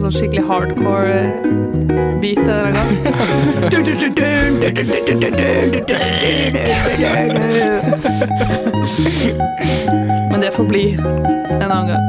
[0.00, 1.30] sånn skikkelig hardcore eh,
[2.22, 2.96] beat denne gangen.
[7.00, 7.32] gang.
[10.30, 12.04] Men det får bli en annen gang.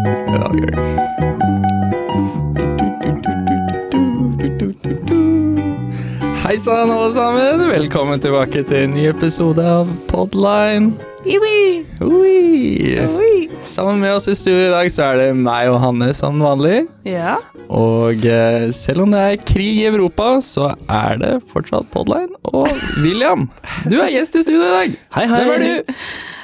[6.42, 7.68] Hei sann, alle sammen.
[7.70, 10.94] Velkommen tilbake til en ny episode av Podline.
[11.28, 11.86] Ui.
[12.02, 12.98] Ui.
[13.00, 13.50] Ui.
[13.62, 16.88] Sammen med oss i studio i dag så er det meg og Hanne som vanlig.
[17.08, 17.38] Ja.
[17.72, 22.34] Og eh, selv om det er krig i Europa, så er det fortsatt Podline.
[22.52, 22.68] Og
[23.00, 23.46] William,
[23.88, 24.96] du er gjest i studio i dag.
[25.16, 25.44] Hei, hei.
[25.48, 25.94] Hvem er du?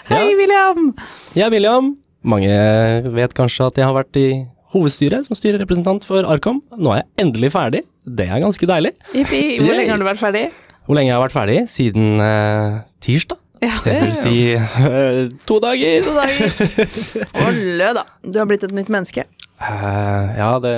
[0.08, 0.86] Hei, William.
[1.36, 1.90] Jeg er William.
[2.28, 2.54] Mange
[3.16, 4.28] vet kanskje at jeg har vært i
[4.72, 6.62] hovedstyret som styrerepresentant for Arkom.
[6.80, 7.84] Nå er jeg endelig ferdig.
[8.08, 8.94] Det er ganske deilig.
[9.12, 9.42] Jippi.
[9.60, 10.46] Hvor lenge har du vært ferdig?
[10.88, 11.60] Hvor lenge jeg har vært ferdig?
[11.72, 13.44] Siden eh, tirsdag.
[13.58, 16.04] Ja, Det vil si eh, to dager.
[16.06, 17.28] to dager.
[17.48, 18.04] Olle, da.
[18.24, 19.26] Du har blitt et nytt menneske.
[19.58, 20.74] Eh, ja, det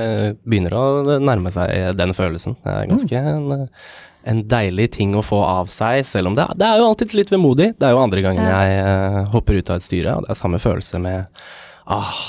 [0.48, 0.84] begynner å
[1.20, 2.56] nærme seg den følelsen.
[2.64, 3.88] Det er ganske en, eh,
[4.32, 7.34] en deilig ting å få av seg, selv om det, det er jo alltids litt
[7.34, 7.74] vemodig.
[7.80, 10.40] Det er jo andre gangen jeg eh, hopper ut av et styre, og det er
[10.40, 11.44] samme følelse med
[11.92, 12.22] ah,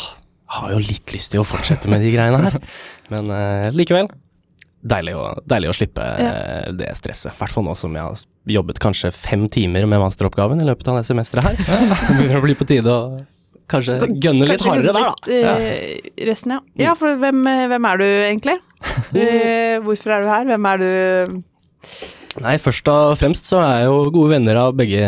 [0.58, 2.58] har jo litt lyst til å fortsette med de greiene her,
[3.12, 4.10] men uh, likevel.
[4.80, 6.30] Deilig å, deilig å slippe ja.
[6.72, 7.34] det stresset.
[7.34, 10.88] I hvert fall nå som jeg har jobbet kanskje fem timer med masteroppgaven i løpet
[10.88, 11.60] av det semesteret her.
[11.60, 13.10] Det begynner å bli på tide å
[13.70, 15.14] kanskje gønne litt hardere der, da.
[15.26, 16.60] litt, eh, Resten, ja.
[16.88, 18.58] Ja, for hvem, hvem er du egentlig?
[19.14, 20.44] Eh, Hvorfor er du her?
[20.48, 20.90] Hvem er du
[22.40, 25.00] Nei, først og fremst så er jeg jo gode venner av begge,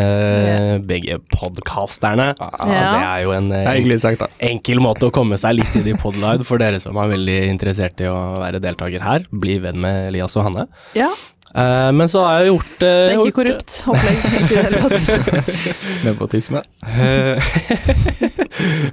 [0.89, 2.33] begge podkasterne.
[2.35, 2.89] Så Ja.
[2.91, 4.27] det er jo en eh, hyggelig sagt, da.
[4.43, 8.03] enkel måte å komme seg litt inn i podline for dere som er veldig interessert
[8.03, 9.25] i å være deltaker her.
[9.31, 10.67] Bli venn med Elias og Hanne.
[10.99, 11.13] Ja,
[11.55, 14.19] Eh, men så har jeg gjort eh, det er gjort- ikke korrupt opplegg.
[14.25, 15.03] I det hele tatt.
[16.07, 16.61] Nepotisme.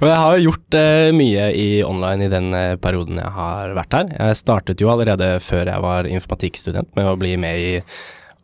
[0.00, 3.94] men jeg har gjort uh, mye i online i den uh, perioden jeg har vært
[3.96, 4.06] her.
[4.18, 7.80] Jeg startet jo allerede før jeg var informatikkstudent med å bli med i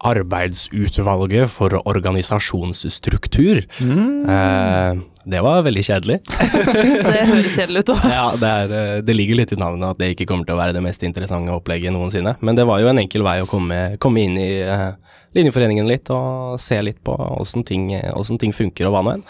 [0.04, 3.62] Arbeidsutvalget for organisasjonsstruktur.
[3.80, 6.20] Eh, det var veldig kjedelig.
[7.06, 8.04] Det høres kjedelig ut òg.
[8.12, 10.60] Ja, det, er, eh, det ligger litt i navnet at det ikke kommer til å
[10.60, 12.36] være det mest interessante opplegget noensinne.
[12.46, 14.88] Men det var jo en enkel vei å komme, komme inn i eh,
[15.36, 19.24] Linjeforeningen litt og se litt på åssen ting, hvordan ting funker og hva nå enn.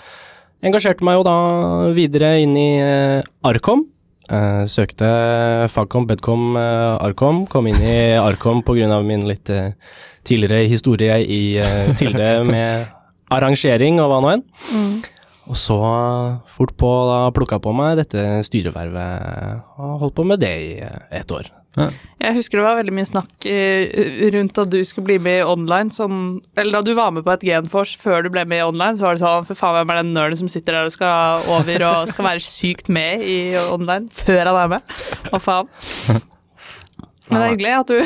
[0.67, 1.37] Engasjerte meg jo da
[1.97, 3.87] videre inn i eh, Arkom.
[4.27, 5.09] Eh, søkte
[5.71, 7.45] Fagkom, Bedkom, uh, Arkom.
[7.47, 7.99] Kom inn i
[8.29, 9.01] Arkom pga.
[9.03, 9.71] min litt uh,
[10.27, 12.87] tidligere historie i uh, Tilde med
[13.31, 14.43] arrangering og hva nå enn.
[15.47, 15.79] Og så
[16.57, 20.73] fort på da plukka på meg dette styrevervet og holdt på med det i
[21.15, 21.47] ett år.
[21.77, 25.93] Jeg husker det var veldig mye snakk eh, rundt at du skulle bli med online.
[25.95, 29.07] Sånn, eller da du var med på et Genfors før du ble med online, så
[29.07, 31.85] var det sånn For faen, hvem er den nerden som sitter der og skal over
[31.91, 33.39] og skal være sykt med i
[33.69, 34.97] online før han er med?
[35.29, 36.33] Hva faen?
[37.27, 37.97] Men det er hyggelig at du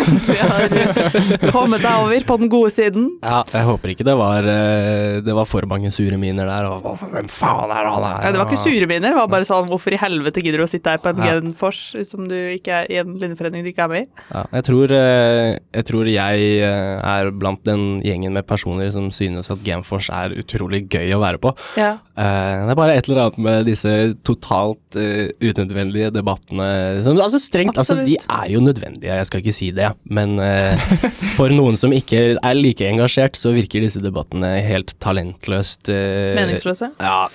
[0.40, 3.08] har kommet deg over på den gode siden.
[3.20, 6.68] Ja, jeg håper ikke det var, eh, det var for mange sure miner der.
[6.70, 8.24] Og hvem faen er han her?
[8.24, 10.66] Ja, det var ikke sure miner, det var bare sånn hvorfor i helvete gidder du
[10.66, 11.34] å sitte her på en Ja.
[11.36, 14.24] Genfors som du ikke er i en linjeforening du ikke er med i?
[14.32, 19.10] Ja, jeg, tror, eh, jeg tror jeg eh, er blant den gjengen med personer som
[19.14, 21.52] synes at Genfors er utrolig gøy å være på.
[21.76, 21.98] Ja.
[22.20, 23.92] Eh, det er bare et eller annet med disse
[24.26, 26.66] totalt uh, unødvendige debattene
[27.04, 30.90] som, Altså strengt, altså de er jo nødvendige, jeg skal ikke si det, men uh,
[31.38, 36.92] for noen som ikke er like engasjert, så virker disse debattene helt talentløst Meningsløse?
[37.00, 37.26] Ja,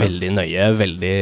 [0.00, 1.18] veldig nøye, veldig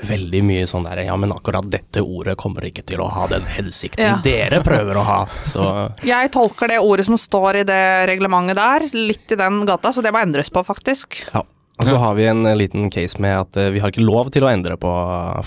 [0.00, 3.44] Veldig mye sånn der Ja, men akkurat dette ordet kommer ikke til å ha den
[3.44, 4.14] hensikten Ja.
[4.24, 5.20] dere prøver å ha.
[5.52, 5.66] Så
[6.12, 10.00] Jeg tolker det ordet som står i det reglementet der, litt i den gata, så
[10.04, 11.20] det må endres på, faktisk.
[11.34, 11.44] ja.
[11.80, 14.30] Og så har vi en eh, liten case med at eh, vi har ikke lov
[14.34, 14.90] til å endre på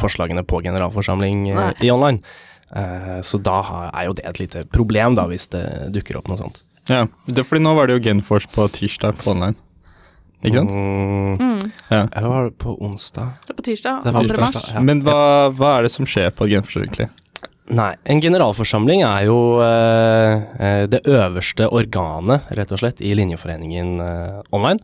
[0.01, 1.71] forslagene på generalforsamling eh, Nei.
[1.85, 2.21] i online.
[2.73, 3.59] Eh, så da
[3.93, 5.63] er jo det et lite problem, da, hvis det
[5.93, 6.63] dukker opp noe sånt.
[6.89, 9.55] Ja, det er fordi nå var det jo Genforce på tirsdag på online.
[10.43, 10.71] Ikke sant?
[10.73, 11.59] Mm, Mm.
[11.89, 12.07] Ja.
[12.11, 13.29] eller var det på onsdag?
[13.47, 14.01] Det er på tirsdag.
[14.03, 14.27] Det var 2.
[14.27, 14.71] tirsdag, mars.
[14.73, 14.81] ja.
[14.83, 15.15] Men hva,
[15.55, 17.07] hva er det som skjer på Genforce egentlig?
[17.71, 23.93] Nei, en generalforsamling er jo eh, eh, det øverste organet, rett og slett, i linjeforeningen
[24.03, 24.81] eh, online.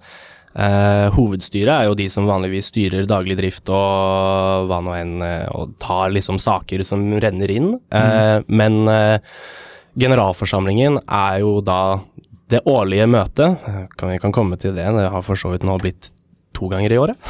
[0.60, 5.48] Eh, hovedstyret er jo de som vanligvis styrer daglig drift og hva nå enn, eh,
[5.56, 7.74] og tar liksom saker som renner inn.
[7.96, 9.20] Eh, Men eh,
[10.00, 12.00] generalforsamlingen er jo da
[12.50, 13.62] det årlige møtet.
[13.96, 16.10] Kan, vi kan komme til det, det har for så vidt nå blitt
[16.60, 17.18] to ganger i året.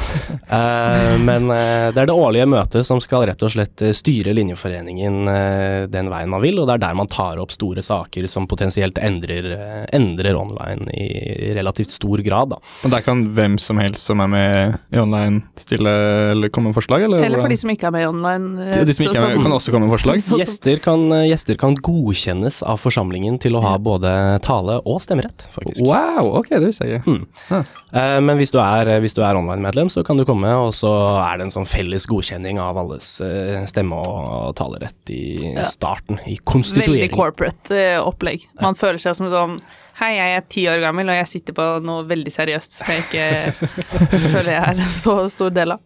[0.50, 4.32] Eh, men eh, det er det årlige møtet som skal rett og slett eh, styre
[4.34, 8.26] Linjeforeningen eh, den veien man vil, og det er der man tar opp store saker
[8.30, 9.46] som potensielt endrer,
[9.94, 12.50] endrer online i relativt stor grad.
[12.56, 12.58] Da.
[12.88, 15.92] Og der kan hvem som helst som er med i online stille
[16.32, 17.22] eller komme med forslag, eller?
[17.28, 18.50] Eller for de som ikke er med i online.
[18.66, 20.24] eh, de, de som ikke er med, kan også komme med forslag?
[20.42, 24.16] Gjester kan, gjester kan godkjennes av forsamlingen til å ha både
[24.46, 25.84] tale og stemmerett, faktisk.
[25.86, 27.62] Wow, ok, det visste jeg ikke.
[27.94, 30.90] Eh, Men hvis du er, hvis du er online-medlem, så kan du komme, og så
[31.24, 35.64] er det en sånn felles godkjenning av alles eh, stemme og talerett i Ja.
[35.68, 38.46] starten, i Veldig corporate eh, opplegg.
[38.60, 39.60] Man føler seg som sånn
[40.00, 43.02] Hei, jeg er ti år gammel, og jeg sitter på noe veldig seriøst som jeg
[43.04, 43.68] ikke
[44.32, 45.82] føler jeg er en så stor del av.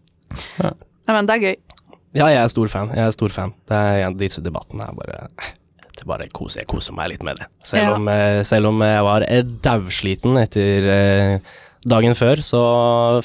[0.61, 0.71] Ja.
[0.71, 1.57] Nei, men det er gøy.
[2.15, 2.93] Ja, jeg er stor fan.
[2.95, 3.55] Jeg er stor fan.
[3.67, 5.25] Det er, disse debattene er bare
[5.95, 7.47] det bare koser, Jeg koser meg litt med det.
[7.67, 7.95] Selv Ja.
[7.99, 9.27] om, eh, selv om jeg var
[9.67, 10.89] dausliten etter
[11.89, 12.61] dagen før, så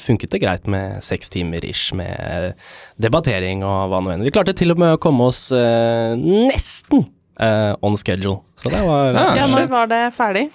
[0.02, 2.54] funket det greit med seks timer ish med
[3.00, 4.24] debattering og hva nå enn.
[4.26, 7.06] Vi klarte til og med å komme oss eh, nesten
[7.40, 8.40] eh, on schedule.
[8.60, 10.48] Så det var Ja, Ja, når var det ferdig?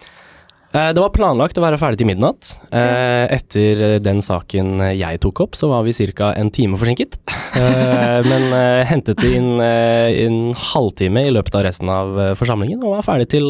[0.75, 2.49] Eh, Det var planlagt å være ferdig til midnatt.
[2.75, 6.33] Eh, Etter eh, den saken jeg tok opp, så var vi ca.
[6.35, 7.17] en time forsinket.
[8.29, 8.51] Men
[8.89, 13.47] hentet det inn en halvtime i løpet av resten av forsamlingen, og var ferdig til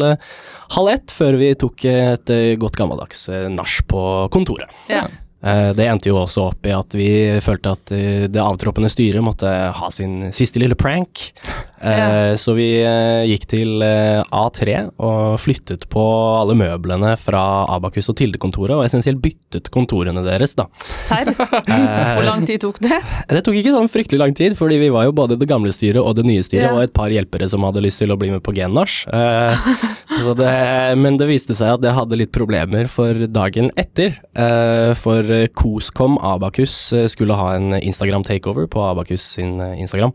[0.76, 2.30] halv ett før vi tok et
[2.62, 4.70] godt gammeldags nach på kontoret.
[4.90, 5.08] Ja.
[5.42, 7.08] Det endte jo også opp i at vi
[7.44, 7.90] følte at
[8.30, 11.32] det avtroppende styret måtte ha sin siste lille prank.
[11.80, 12.36] Eh, Ja.
[12.36, 16.02] Så vi eh, gikk til eh, A3 og flyttet på
[16.40, 20.66] alle møblene fra Abakus og Tilde-kontoret, og essensielt byttet kontorene deres, da.
[20.88, 21.32] Serr?
[21.66, 22.96] Eh, Hvor lang tid tok det?
[23.28, 26.00] det tok ikke sånn fryktelig lang tid, fordi vi var jo både det gamle styret
[26.00, 26.74] og det nye styret, Ja.
[26.76, 29.02] og et par hjelpere som hadde lyst til å bli med på Gennach.
[29.12, 29.56] Eh,
[30.22, 34.16] så det- men det viste seg at det hadde litt problemer for dagen etter.
[34.34, 40.12] Eh, for eh, Koskom Abakus eh, skulle ha en Instagram-takeover på Abakus sin eh, Instagram.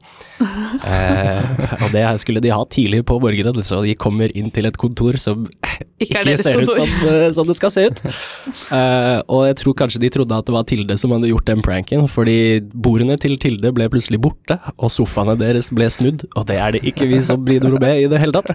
[1.52, 4.78] Eh, og det skulle de ha tidlig på morgenen, så de kommer inn til et
[4.80, 5.48] kontor som
[6.02, 8.02] Ikke ikke ser ser ut som, eh, som det skal se ut.
[8.72, 11.62] Uh, og jeg tror kanskje de trodde at det var Tilde som hadde gjort den
[11.66, 16.58] pranken, fordi bordene til Tilde ble plutselig borte, og sofaene deres ble snudd, og det
[16.62, 18.54] er det ikke vi som blir noe med i det hele tatt.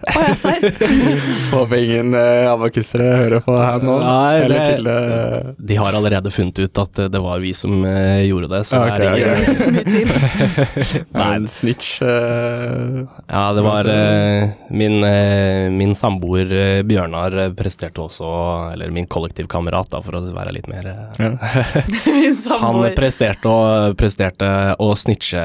[1.53, 3.99] Håper ingen uh, abakussere hører på her nå.
[4.03, 7.53] Nei, eller det- Tilde, eh, De har allerede funnet ut at eh, det var vi
[7.57, 9.41] som eh, gjorde det, så okay, det er ok.
[9.43, 11.05] ikke Så mye til.
[11.17, 11.29] Nei.
[11.37, 11.91] en snitch.
[12.03, 12.86] eh,
[13.27, 18.29] Ja, det var eh, min, eh, min samboer eh, Bjørnar presterte også,
[18.75, 21.33] eller min kollektivkamerat da, for å være litt mer ja.
[22.65, 23.61] Han presterte å,
[23.99, 24.49] presterte
[24.83, 25.45] å snitche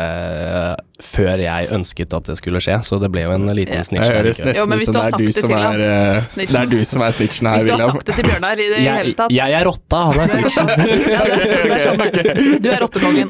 [1.04, 3.84] før jeg ønsket at det skulle skje, så det ble jo en liten Ja.
[3.84, 4.02] snitch.
[4.08, 6.32] Det høres nesten ut som det er du som er eh.
[6.42, 8.68] Det er du som er snitchen her, Hvis du har sagt det til Bjørnar i
[8.72, 10.74] det hele tatt jeg er rotta, han er snitchen.
[11.12, 12.62] Ja, det er sånn, det er sånn.
[12.62, 13.30] Du er rottekongen.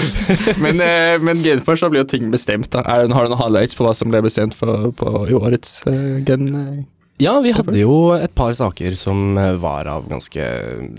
[0.64, 2.70] Men, uh, men Genfors, så blir jo ting bestemt.
[2.72, 2.80] da.
[2.86, 6.18] Er, har du noen highlights på hva som ble bestemt for, på, i årets uh,
[6.26, 6.86] Gen?
[7.16, 10.46] Ja, vi hadde jo et par saker som eh, var av ganske,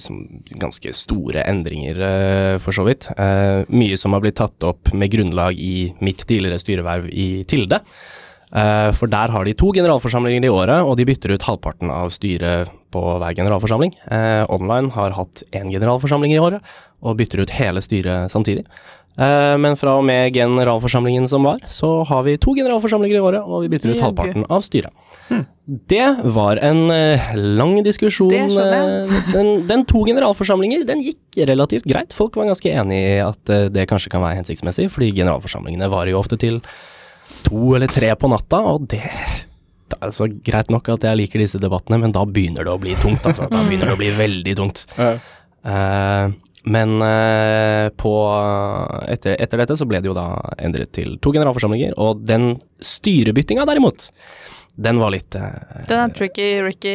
[0.01, 0.23] som,
[0.57, 3.05] ganske store endringer, eh, for så vidt.
[3.13, 7.83] Eh, mye som har blitt tatt opp med grunnlag i mitt tidligere styreverv i Tilde.
[8.49, 12.09] Eh, for der har de to generalforsamlinger i året, og de bytter ut halvparten av
[12.15, 13.93] styret på hver generalforsamling.
[14.09, 16.65] Eh, online har hatt én generalforsamling i året,
[17.05, 18.65] og bytter ut hele styret samtidig.
[19.17, 23.45] Eh, men fra og med generalforsamlingen som var, så har vi to generalforsamlinger i året,
[23.45, 24.93] og vi bytter ut halvparten av styret.
[25.67, 26.05] Det
[26.37, 28.29] var en eh, lang diskusjon.
[28.29, 32.13] Det skjønner eh, den, den to generalforsamlinger, den gikk relativt greit.
[32.15, 36.21] Folk var ganske enig i at det kanskje kan være hensiktsmessig, fordi generalforsamlingene varer jo
[36.21, 36.61] ofte til
[37.47, 39.03] to eller tre på natta, og det
[39.87, 42.79] det er altså greit nok at jeg liker disse debattene, men da begynner det å
[42.81, 43.23] bli tungt.
[43.23, 43.45] Altså.
[43.47, 44.81] Da begynner det å bli veldig tungt.
[44.99, 46.33] Eh,
[46.67, 48.13] men eh, på
[49.07, 50.27] etter, etter dette så ble det jo da
[50.59, 54.09] endret til to generalforsamlinger, og den styrebyttinga derimot,
[54.77, 56.93] den var litt eh, Den er tricky, Ricky.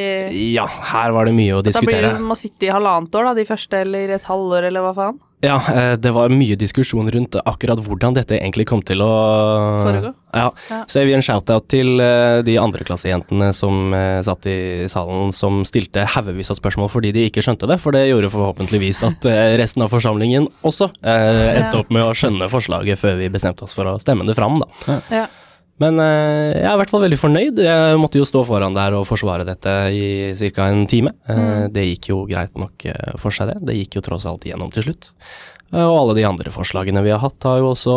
[0.55, 1.99] Ja, her var det mye å diskutere.
[1.99, 4.87] Da blir det, må sitte i halvannet år, da, de første, eller et halvår, eller
[4.87, 5.21] hva faen?
[5.43, 9.11] Ja, eh, det var mye diskusjon rundt akkurat hvordan dette egentlig kom til å
[9.83, 10.13] Foregå.
[10.33, 10.47] Ja,
[10.89, 15.35] så jeg vil gi en shout-out til eh, de andreklassejentene som eh, satt i salen
[15.37, 19.29] som stilte haugevis av spørsmål fordi de ikke skjønte det, for det gjorde forhåpentligvis at
[19.61, 23.75] resten av forsamlingen også eh, endte opp med å skjønne forslaget før vi bestemte oss
[23.77, 25.01] for å stemme det fram, da.
[25.11, 25.27] Ja.
[25.81, 27.61] Men eh, jeg er i hvert fall veldig fornøyd.
[27.65, 30.05] Jeg måtte jo stå foran der og forsvare dette i
[30.53, 30.69] ca.
[30.69, 31.15] en time.
[31.29, 31.73] Eh, Mm.
[31.73, 33.59] Det gikk jo greit nok eh, for seg, det.
[33.67, 35.09] Det gikk jo tross alt igjennom til slutt.
[35.73, 37.95] Og alle de andre forslagene vi har hatt, har jo også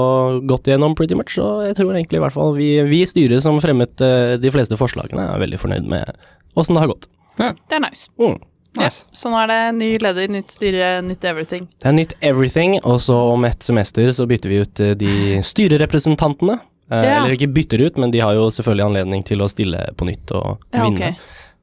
[0.48, 1.36] gått igjennom pretty much.
[1.44, 4.00] Og jeg tror egentlig i hvert fall vi, vi i styret som fremmet
[4.40, 6.14] de fleste forslagene, er veldig fornøyd med
[6.56, 7.10] åssen det har gått.
[7.36, 8.08] Det er nice.
[8.16, 8.38] Mm.
[8.80, 9.04] Nice.
[9.12, 11.68] Så nå er det ny leder, nytt styre, nytt everything.
[11.84, 16.62] Det er nytt everything, og så om et semester så bytter vi ut de styrerepresentantene.
[16.92, 17.20] Eh, Ja.
[17.20, 20.32] Eller ikke bytter ut, men de har jo selvfølgelig anledning til å stille på nytt
[20.38, 20.98] og Ja, vinne.
[20.98, 21.16] Okay.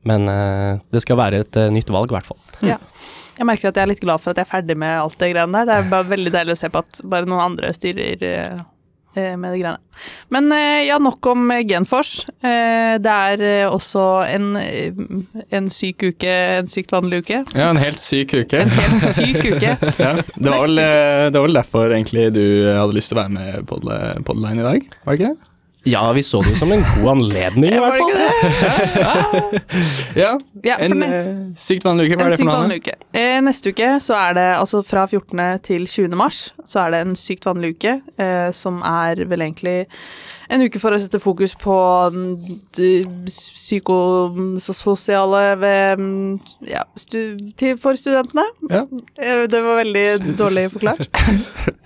[0.03, 2.41] Men uh, det skal være et uh, nytt valg, i hvert fall.
[2.67, 2.81] Ja.
[3.39, 5.29] Jeg merker at jeg er litt glad for at jeg er ferdig med alt det
[5.31, 5.69] greiene der.
[5.69, 8.59] Det er bare veldig deilig å se på at bare noen andre styrer eh,
[9.15, 9.79] med de greiene.
[10.33, 12.25] Men eh, ja, nok om eh, Genfors.
[12.43, 14.93] Eh, Det er eh, også en, eh,
[15.53, 17.43] en syk uke, en sykt vanlig uke.
[17.55, 18.65] Ja, en helt syk uke.
[18.65, 19.77] En helt syk uke.
[20.03, 23.23] Ja, det, var vel, eh, det var vel derfor egentlig du hadde lyst til å
[23.23, 23.81] være med på
[24.27, 25.49] Podline i dag, var det ikke det?
[25.85, 29.61] Ja, vi så det jo som en god anledning, i hvert det fall.
[30.23, 32.19] Ja, Ja, en nest- eh, sykt vanlig uke.
[32.21, 32.77] Hva er det for noe?
[32.79, 32.95] uke.
[33.19, 35.59] Eh, neste uke så er det altså fra 14.
[35.67, 36.15] til 20.
[36.17, 39.87] mars så er det en sykt vanlig uke, eh, som er vel egentlig
[40.53, 41.75] en uke for å sette fokus på
[42.13, 42.33] mm,
[43.29, 46.33] psykososiale ved mm,
[46.69, 47.19] ja, stu,
[47.59, 48.45] til, for studentene.
[48.69, 48.83] Ja.
[49.17, 51.09] Eh, det var veldig dårlig forklart.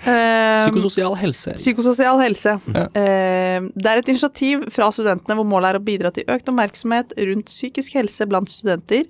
[0.07, 1.51] Eh, Psykososial helse.
[1.59, 2.53] Psykososial helse.
[2.71, 2.85] Ja.
[2.95, 7.11] Eh, det er et initiativ fra studentene hvor målet er å bidra til økt oppmerksomhet
[7.27, 9.09] rundt psykisk helse blant studenter,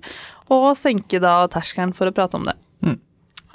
[0.49, 2.57] og senke da terskelen for å prate om det.
[2.81, 2.97] Mm.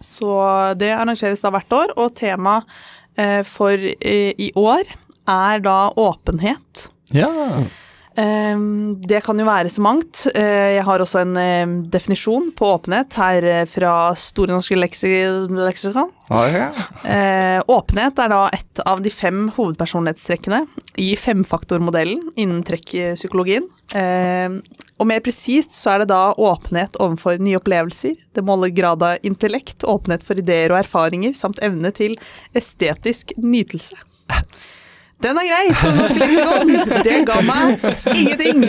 [0.07, 0.31] Så
[0.79, 2.71] det arrangeres da hvert år, og temaet
[3.19, 4.87] eh, for i år
[5.29, 6.89] er da åpenhet.
[7.13, 7.31] Ja.
[8.13, 10.27] Um, det kan jo være så mangt.
[10.37, 15.13] Eh, jeg har også en eh, definisjon på åpenhet her eh, fra Store norske leksi
[15.57, 16.11] leksikon.
[16.53, 16.69] ja.
[17.73, 20.67] Åpenhet er da et av de fem hovedpersonlighetstrekkene
[21.01, 23.71] i femfaktormodellen innen trekkpsykologien.
[23.97, 24.61] Eh,
[25.01, 28.19] og mer presist så er det da åpenhet overfor nye opplevelser.
[28.37, 32.19] Det måler grad av intellekt, åpenhet for ideer og erfaringer, samt evne til
[32.59, 33.97] estetisk nytelse.
[35.23, 35.65] Den er grei,
[35.97, 36.73] norske leksikon!
[37.07, 37.87] Det ga meg
[38.17, 38.65] ingenting!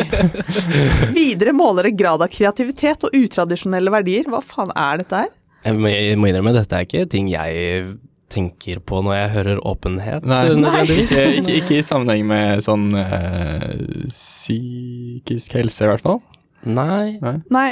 [1.16, 4.30] Videre måler det grad av kreativitet og utradisjonelle verdier.
[4.30, 5.32] Hva faen er dette her?
[5.64, 7.94] Jeg må, jeg må innrømme, dette er ikke ting jeg
[8.34, 10.26] tenker på når jeg hører åpenhet.
[10.28, 10.84] Nei, nei.
[10.90, 16.22] Ikke, ikke, ikke i sammenheng med sånn øh, psykisk helse, i hvert fall.
[16.64, 17.18] Nei.
[17.24, 17.38] Nei.
[17.54, 17.70] Nei,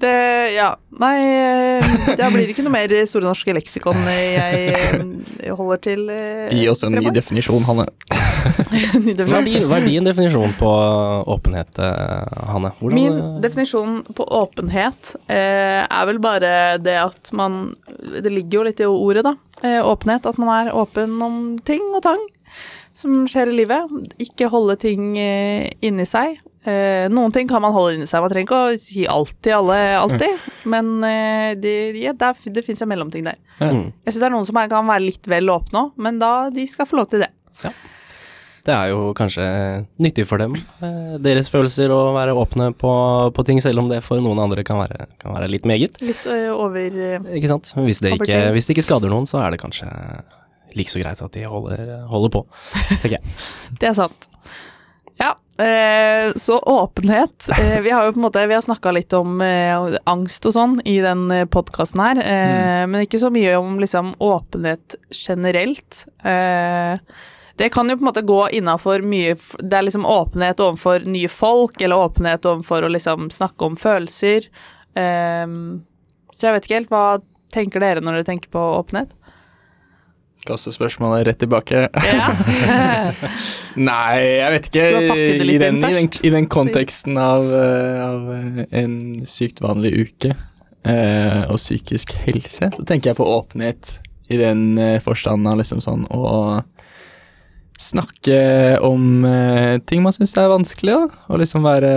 [0.00, 0.74] det Ja.
[0.94, 6.04] Nei, eh, det blir ikke noe mer Store norske leksikon jeg eh, holder til.
[6.10, 7.86] eh, Gi oss en ny definisjon, Hanne.
[9.00, 9.44] Ny Hva er, definisjon.
[9.48, 10.70] din, hva er din definisjon på
[11.34, 11.80] åpenhet,
[12.50, 12.70] Hanne?
[12.78, 17.74] Hvordan, Min definisjon på åpenhet eh, er vel bare det at man
[18.22, 19.34] Det ligger jo litt i ordet, da.
[19.64, 20.26] Eh, åpenhet.
[20.30, 22.22] At man er åpen om ting og tang
[22.94, 23.90] som skjer i livet.
[24.22, 26.36] Ikke holde ting eh, inni seg.
[26.64, 28.22] Eh, noen ting kan man holde inni seg.
[28.24, 32.64] Man trenger ikke å si alt til alle alltid, men eh, det, ja, der, det
[32.64, 33.40] fins en mellomting der.
[33.60, 33.82] mm.
[34.06, 36.64] Jeg syns det er noen som kan være litt vel åpne òg, men da de
[36.70, 37.30] skal få lov til det.
[38.64, 39.44] Det er jo kanskje
[40.00, 42.92] nyttig for dem, eh, deres følelser, å være åpne på,
[43.36, 46.00] på ting, selv om det for noen andre kan være, kan være litt meget.
[46.00, 46.96] Litt ø, over
[47.36, 47.74] Ikke sant?
[47.76, 49.90] Hvis det ikke, hvis det ikke skader noen, så er det kanskje
[50.74, 52.46] like så greit at de holder, holder på,
[53.02, 53.34] tenker jeg.
[53.82, 54.30] Det er sant.
[55.58, 57.48] Eh, så åpenhet.
[57.60, 60.54] Eh, vi har jo på en måte Vi har snakka litt om eh, angst og
[60.56, 66.06] sånn i den podkasten her, eh, men ikke så mye om liksom åpenhet generelt.
[66.26, 66.98] Eh,
[67.54, 71.30] det kan jo på en måte gå innafor mye Det er liksom åpenhet overfor nye
[71.30, 74.48] folk, eller åpenhet overfor å liksom snakke om følelser.
[76.34, 76.90] Så jeg vet ikke helt.
[76.90, 77.20] Hva
[77.54, 79.14] tenker dere når dere tenker på åpenhet?
[80.44, 81.86] Kaste spørsmålet rett tilbake.
[81.88, 82.26] Ja.
[83.90, 84.88] Nei, jeg vet ikke.
[85.16, 88.98] I den, i den, i den konteksten av, eh, av eh, en
[89.28, 93.96] sykt vanlig uke eh, og psykisk helse, så tenker jeg på åpenhet
[94.32, 96.62] i den uh, forstand av liksom sånn å
[97.80, 101.24] snakke om eh, ting man syns er vanskelig, da.
[101.32, 101.90] Og liksom være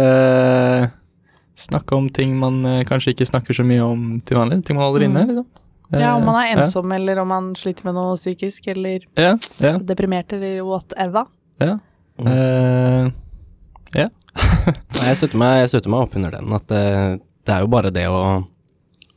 [1.57, 4.59] Snakke om ting man eh, kanskje ikke snakker så mye om til vanlig.
[4.67, 5.31] Ting man holder inne, Mm.
[5.31, 5.47] liksom.
[5.95, 9.37] Ja, om man er ensom, ensom, eller om man sliter med noe psykisk, eller Ja,
[9.63, 11.29] ja, deprimert, eller whatever.
[11.63, 11.77] ja.
[12.17, 12.27] Mm.
[12.27, 14.07] Eh,
[14.97, 16.83] Nei, Jeg støtter meg, jeg meg opp under den, at det,
[17.47, 18.19] det er jo bare det å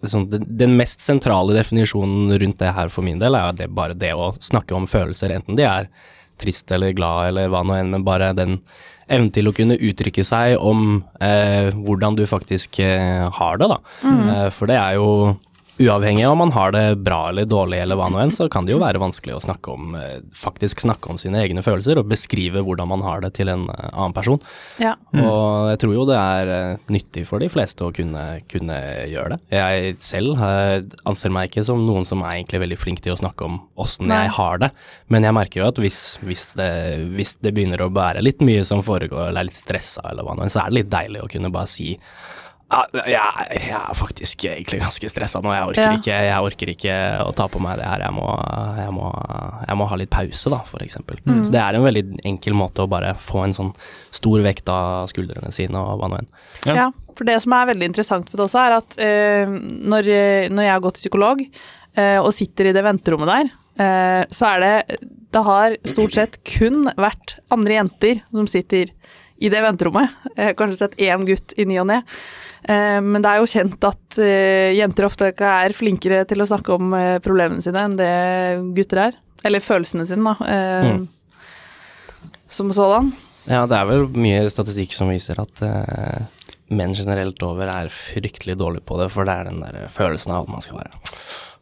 [0.02, 3.68] liksom, den, den mest sentrale definisjonen rundt det her for min del, er jo det,
[3.76, 5.90] bare det å snakke om følelser, enten de er
[6.40, 8.60] trist eller glad eller hva nå enn, men bare den
[9.10, 13.80] evnen til å kunne uttrykke seg om eh, hvordan du faktisk eh, har det, da.
[14.06, 15.08] Eh, for det er jo
[15.80, 18.66] Uavhengig av om man har det bra eller dårlig eller hva nå enn, så kan
[18.66, 22.10] det jo være vanskelig å snakke om, eh, faktisk snakke om sine egne følelser og
[22.10, 24.42] beskrive hvordan man har det til en eh, annen person.
[24.82, 24.92] Ja.
[25.16, 28.76] Og jeg tror jo det er eh, nyttig for de fleste å kunne, kunne
[29.08, 29.40] gjøre det.
[29.56, 33.48] Jeg selv anser meg ikke som noen som er egentlig veldig flink til å snakke
[33.48, 34.68] om åssen jeg har det,
[35.08, 36.70] men jeg merker jo at hvis, hvis, det,
[37.16, 40.36] hvis det begynner å være litt mye som foregår, eller er litt stressa eller hva
[40.36, 41.94] nå enn, så er det litt deilig å kunne bare si
[42.70, 45.50] jeg, jeg er faktisk egentlig ganske stressa nå.
[45.54, 45.96] Jeg orker, Ja.
[45.98, 48.04] ikke, jeg orker ikke å ta på meg det her.
[48.04, 48.26] Jeg må,
[48.78, 49.08] jeg må,
[49.66, 51.18] jeg må ha litt pause, da, eksempel.
[51.26, 51.40] Mm.
[51.46, 53.72] Så det er en veldig enkel måte å bare få en sånn
[54.14, 56.30] stor vekt av skuldrene sine og hva nå enn.
[56.68, 56.74] Ja.
[56.80, 56.90] Ja.
[57.16, 60.10] for det som er veldig interessant for det også, er at eh, når,
[60.54, 63.50] når jeg har gått til psykolog eh, og sitter i det venterommet der,
[63.82, 65.00] eh, så er det
[65.30, 68.90] Det har stort sett kun vært andre jenter som sitter
[69.40, 70.10] i det venterommet.
[70.36, 72.00] Jeg har kanskje sett én gutt i ny og ne.
[72.68, 76.48] Eh, men det er jo kjent at eh, jenter ofte ikke er flinkere til å
[76.50, 78.10] snakke om eh, problemene sine enn det
[78.76, 79.18] gutter er.
[79.46, 80.50] Eller følelsene sine, da.
[80.50, 81.08] Eh, Mm.
[82.50, 83.12] Som sådan.
[83.46, 85.60] Ja, det er vel mye statistikk som viser at
[86.70, 90.48] menn generelt over er fryktelig dårlige på det, for det er den der følelsen av
[90.48, 90.98] at man skal være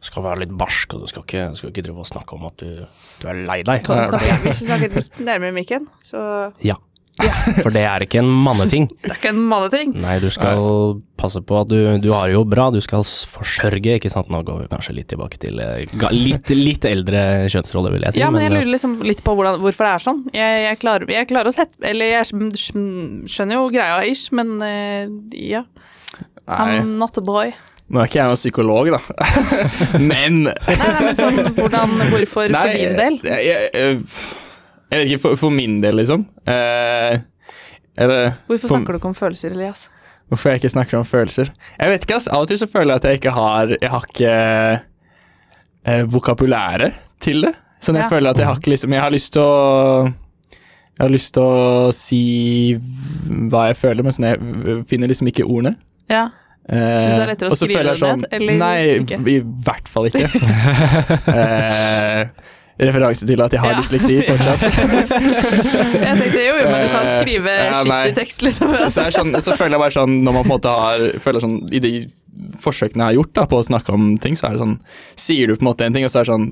[0.08, 2.62] skal være litt barsk, og du skal ikke, skal ikke drive og snakke om at
[2.62, 2.84] du,
[3.18, 3.82] du er lei deg.
[3.86, 6.20] Kan du snakke, hvis du snakker litt nærmere mikken, så
[6.64, 6.78] Ja.
[7.64, 8.88] For det er ikke en manneting.
[9.02, 9.92] Det er ikke en manneting.
[9.98, 13.96] Nei, du skal passe på at du, du har det jo bra, du skal forsørge,
[13.98, 14.30] ikke sant.
[14.30, 15.82] Nå går vi kanskje litt tilbake til eh,
[16.14, 18.22] litt, litt eldre kjønnsroller, vil jeg si.
[18.22, 20.24] Ja, men jeg eh, lurer liksom litt på hvordan, hvorfor det er sånn.
[20.36, 25.08] Jeg, jeg, klarer, jeg klarer å sette Eller jeg skjønner jo greia ish, men eh,
[25.50, 25.64] ja.
[26.48, 27.50] Nei, I'm not a boy.
[27.92, 29.00] nå er ikke jeg noen psykolog, da.
[30.10, 33.18] Men Nei, nei, men sånn hvordan, hvorfor Nei, for din del?
[33.24, 34.46] Jeg, jeg, jeg,
[34.90, 36.26] jeg vet ikke, for, for min del, liksom.
[36.46, 37.18] Eh,
[37.98, 39.88] eller Hvorfor for- snakker du ikke om følelser, Elias?
[40.28, 41.48] Hvorfor jeg ikke snakker om følelser.
[41.80, 42.28] Jeg vet ikke, ass.
[42.28, 44.32] Av og til så føler jeg at jeg ikke har Jeg har ikke
[45.88, 47.54] eh, vokabulæret til det.
[47.80, 48.08] Sånn jeg Ja.
[48.12, 51.42] føler at jeg har ikke liksom Jeg har lyst til å Jeg har lyst til
[51.42, 52.74] å si
[53.48, 55.76] hva jeg føler, men sånn jeg finner liksom ikke ordene.
[56.10, 56.24] Ja.
[56.68, 59.18] Syns du det er lettere å skrive jeg sånn- ned, eller Nei, ikke?
[59.30, 60.26] i hvert fall ikke.
[61.38, 62.28] eh,
[62.78, 63.80] referanse til at jeg har Ja.
[63.82, 64.60] dysleksi fortsatt.
[66.04, 68.74] Jeg tenkte jo, men du kan Eh, skrive ja, skikkelig tekst, liksom.
[68.94, 71.42] så, er sånn, så føler jeg bare sånn Når man på en måte har føler
[71.42, 71.92] sånn I de
[72.62, 74.76] forsøkene jeg har gjort da på å snakke om ting, så er det sånn
[75.18, 76.46] Sier du på en måte en ting, og så er det sånn.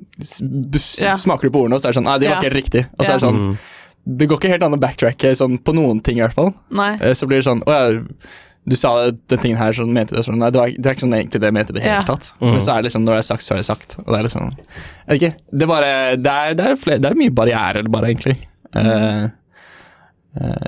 [1.23, 2.83] Smaker du på ordene, og så er det sånn Nei, det var ikke helt riktig.
[2.99, 3.55] Og så er det sånn mm,
[4.23, 6.53] Det går ikke helt an å backtracke sånn på noen ting, i hvert fall.
[6.75, 6.93] Nei.
[7.01, 8.03] Eh, Så blir det sånn Å ja,
[8.67, 10.41] du sa den tingen her, sånn mente det sånn.
[10.43, 12.03] Nei, det, var, det er ikke sånn egentlig det jeg mente det hele Ja.
[12.09, 12.33] tatt.
[12.41, 12.51] Mm.
[12.51, 13.97] Men så er det liksom, når det er sagt, så er det sagt.
[14.03, 15.35] Og det er liksom Jeg vet ikke.
[15.53, 18.37] Det er bare Det er, det er, flere, det er mye barrierer, bare, egentlig.
[18.75, 18.87] Mm.
[18.87, 19.29] eh,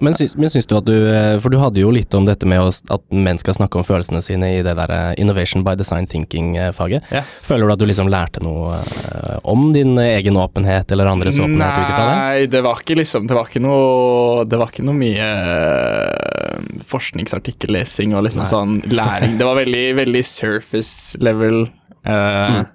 [0.00, 2.46] Men, syns, men syns du at du eh, For du hadde jo litt om dette
[2.48, 6.06] med at menn skal snakke om følelsene sine i det der eh, Innovation by Design
[6.08, 7.04] Thinking-faget.
[7.12, 7.20] Ja.
[7.44, 11.74] Føler du at du liksom lærte noe eh, om din egen åpenhet eller andres åpenhet
[11.76, 12.14] ut ifra det?
[12.22, 16.72] Nei, det var ikke liksom Det var ikke noe Det var ikke noe mye eh,
[16.88, 18.50] forskningsartikkellesing og liksom Nei.
[18.50, 19.36] sånn læring.
[19.38, 21.66] Det var veldig, veldig surface level
[22.08, 22.16] uh,
[22.48, 22.66] Mm.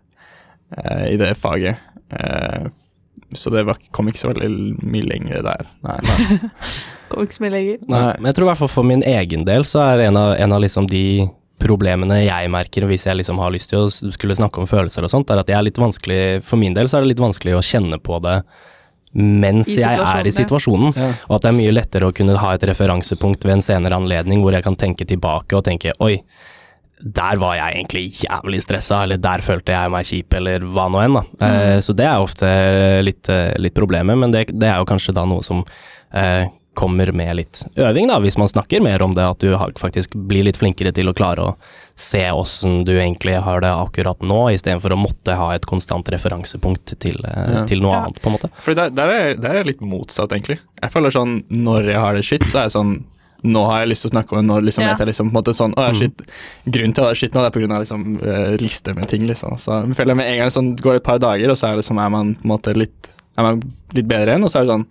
[0.77, 1.77] uh, i det faget.
[2.13, 2.65] Eh,
[3.39, 4.49] så det var, kom ikke så veldig
[4.81, 5.69] mye lenger der.
[5.85, 5.99] Nei.
[7.13, 7.79] Kom ikke så mye lenger.
[7.91, 8.01] Nei.
[8.17, 10.55] Men jeg tror i hvert fall for min egen del så er en av, en
[10.55, 11.27] av liksom de
[11.61, 15.11] problemene jeg merker hvis jeg liksom har lyst til å skulle snakke om følelser og
[15.13, 17.57] sånt, er at jeg er litt vanskelig For min del så er det litt vanskelig
[17.59, 18.39] å kjenne på det
[19.13, 20.89] mens jeg er i situasjonen.
[20.97, 21.11] Ja.
[21.27, 24.41] Og at det er mye lettere å kunne ha et referansepunkt ved en senere anledning
[24.41, 26.15] hvor jeg kan tenke tilbake og tenke oi,
[27.03, 31.01] der var jeg egentlig jævlig stressa, eller der følte jeg meg kjip, eller hva nå
[31.03, 31.23] enn, da.
[31.47, 32.49] Eh, så det er ofte
[33.03, 35.65] litt, eh, litt problemet, men det, det er jo kanskje da noe som
[36.15, 40.15] eh, kommer med litt øving, da, hvis man snakker mer om det, at du faktisk
[40.15, 41.55] blir litt flinkere til å klare å
[41.93, 46.95] se åssen du egentlig har det akkurat nå, istedenfor å måtte ha et konstant referansepunkt
[47.03, 47.65] til, eh, Ja.
[47.69, 47.99] til noe Ja.
[48.07, 48.49] annet, på en måte.
[48.57, 50.57] For der, der, er, der er jeg litt motsatt, egentlig.
[50.81, 53.03] Jeg føler sånn når jeg har det shit, så er jeg sånn
[53.43, 54.91] nå har jeg lyst til å snakke om det, nå liksom Ja.
[54.93, 55.99] vet jeg liksom på en måte sånn, å, jeg Mm.
[55.99, 56.21] shit,
[56.65, 59.27] Grunnen til å ha skitt nå det er av liksom, eh, lister med ting.
[59.27, 59.57] liksom.
[59.59, 61.75] Så jeg føler med en gang sånn, går det et par dager, og så er
[61.75, 63.61] det som er man på en måte litt, er man
[63.93, 64.85] litt bedre igjen, og så er det sånn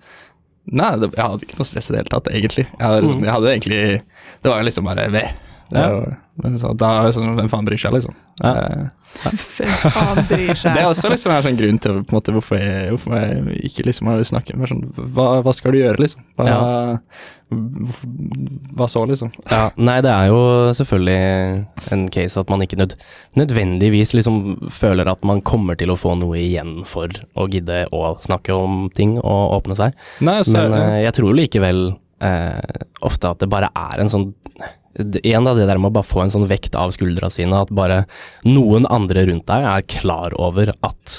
[0.71, 2.67] Nei, det, jeg hadde ikke noe stress i det hele tatt, egentlig.
[2.79, 3.25] Jeg hadde, Mm.
[3.25, 4.03] jeg hadde egentlig
[4.45, 5.29] Det var liksom bare ved.
[5.73, 8.15] Det er jo, men så, da er det sånn, Hvem faen bryr seg, liksom?
[8.45, 8.53] Ja.
[8.55, 8.88] Eh,
[9.25, 9.37] Hvem
[9.91, 10.75] faen bryr seg?
[10.77, 13.62] det er også liksom en sånn grunn til på en måte, hvorfor, jeg, hvorfor jeg
[13.73, 16.23] ikke liksom har snakket med sånn, hva, hva skal du gjøre, liksom?
[16.38, 17.07] Hva, Ja.
[18.77, 19.31] Hva så, liksom?
[19.51, 20.41] Ja, nei, det er jo
[20.77, 22.95] selvfølgelig en case at man ikke nød,
[23.38, 28.15] nødvendigvis liksom føler at man kommer til å få noe igjen for å gidde å
[28.25, 29.99] snakke om ting og åpne seg.
[30.25, 30.87] Nei, så, Men ja.
[31.09, 31.83] jeg tror likevel
[32.25, 34.79] eh, ofte at det bare er en sånn en
[35.25, 37.71] Igjen da, det der med å bare få en sånn vekt av skuldra sine, at
[37.73, 38.03] bare
[38.45, 41.15] noen andre rundt deg er klar over at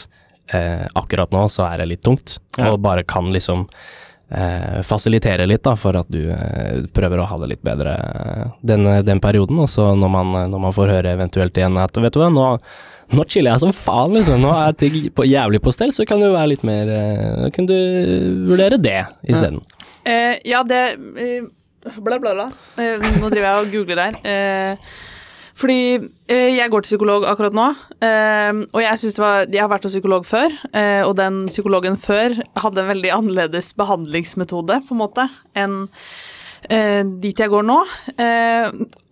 [0.54, 2.68] eh, akkurat nå så er det litt tungt, Ja.
[2.70, 3.64] og bare kan liksom
[4.30, 8.48] eh, fasilitere litt da, for at du eh, prøver å ha det litt bedre eh,
[8.62, 9.60] den, den perioden.
[9.64, 12.48] Og så når man, når man får høre eventuelt igjen at vet du hva, nå,
[13.14, 14.42] nå chiller jeg som faen, liksom.
[14.44, 17.70] Nå er ting på, jævlig på stell, så kan du være litt mer eh, Kan
[17.70, 17.76] du
[18.50, 19.62] vurdere det isteden.
[20.04, 20.84] Eh, ja, det
[21.20, 21.44] eh,
[21.84, 22.46] Bla, bla, bla.
[22.80, 24.14] Eh, nå driver jeg og googler der.
[24.24, 24.94] Eh,
[25.64, 27.70] fordi eh, jeg går til psykolog akkurat nå,
[28.04, 31.46] eh, og jeg synes det var Jeg har vært hos psykolog før, eh, og den
[31.48, 35.84] psykologen før hadde en veldig annerledes behandlingsmetode, på en måte, enn
[37.20, 37.76] dit jeg går nå.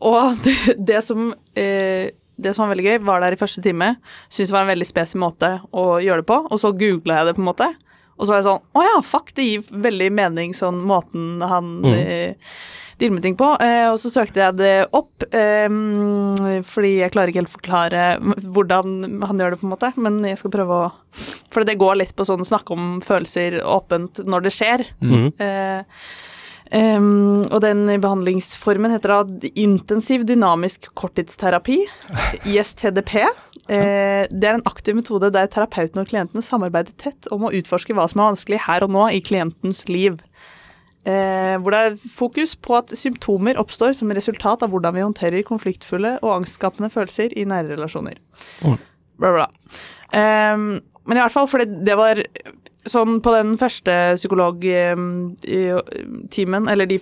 [0.07, 0.53] Og det,
[0.87, 3.97] det som det som var veldig gøy, var der i første time.
[4.29, 7.27] Syntes det var en veldig spesiell måte å gjøre det på, og så googla jeg
[7.27, 7.67] det, på en måte.
[8.21, 11.71] Og så var jeg sånn Å ja, fuck, det gir veldig mening, sånn måten han
[11.81, 11.93] Mm.
[11.97, 12.35] eh,
[13.01, 13.47] dealer med ting på.
[13.65, 15.67] Eh, og så søkte jeg det opp, eh,
[16.61, 19.89] fordi jeg klarer ikke helt forklare hvordan han gjør det, på en måte.
[19.97, 20.91] Men jeg skal prøve å
[21.51, 24.85] For det går litt på sånn snakke om følelser åpent når det skjer.
[25.01, 25.33] Mm.
[25.41, 25.83] Eh,
[26.71, 31.81] em, og den behandlingsformen heter da intensiv dynamisk korttidsterapi,
[32.45, 33.25] ISTDP.
[33.71, 37.95] Eh, det er en aktiv metode der terapeuten og klientene samarbeider tett om å utforske
[37.95, 40.19] hva som er vanskelig her og nå i klientens liv.
[41.07, 45.47] Eh, hvor det er fokus på at symptomer oppstår som resultat av hvordan vi håndterer
[45.47, 48.19] konfliktfulle og angstskapende følelser i nære relasjoner.
[48.61, 49.47] Bla, bla.
[50.17, 50.67] Em,
[51.07, 52.21] men i hvert fall, for det, det var
[52.89, 56.97] sånn på den første psykologtimen, eller de,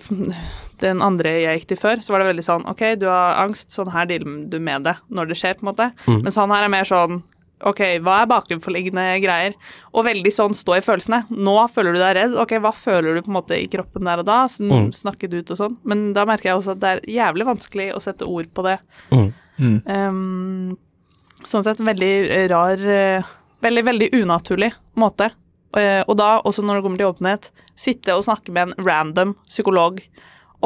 [0.82, 3.68] den andre jeg gikk til før, så var det veldig sånn Ok, du har angst,
[3.74, 5.86] sånn her dealer du med det når det skjer, på en måte.
[6.06, 6.20] Mm.
[6.26, 7.14] Mens han her er mer sånn
[7.60, 9.52] Ok, hva er bakenforliggende greier?
[9.92, 11.18] Og veldig sånn stå i følelsene.
[11.28, 12.32] Nå føler du deg redd.
[12.40, 14.38] Ok, hva føler du på en måte i kroppen der og da?
[14.48, 14.88] Sn Mm.
[14.96, 15.74] Snakket ut og sånn.
[15.84, 18.78] Men da merker jeg også at det er jævlig vanskelig å sette ord på det.
[19.12, 19.28] Mm.
[19.60, 19.78] Mm.
[19.84, 20.72] Um,
[21.44, 22.14] sånn sett veldig
[22.48, 23.28] rar eh,
[23.60, 25.28] Veldig, veldig unaturlig måte.
[25.78, 29.36] Eh, og da, også når det kommer til åpenhet, sitte og snakke med en random
[29.46, 30.00] psykolog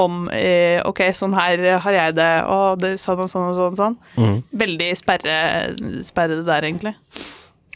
[0.01, 3.77] om eh, Ok, sånn her har jeg det, og det sånn og sånn og sånn.
[3.79, 3.99] sånn.
[4.19, 4.39] Mm.
[4.65, 5.39] Veldig sperre,
[6.07, 6.95] sperre det der, egentlig.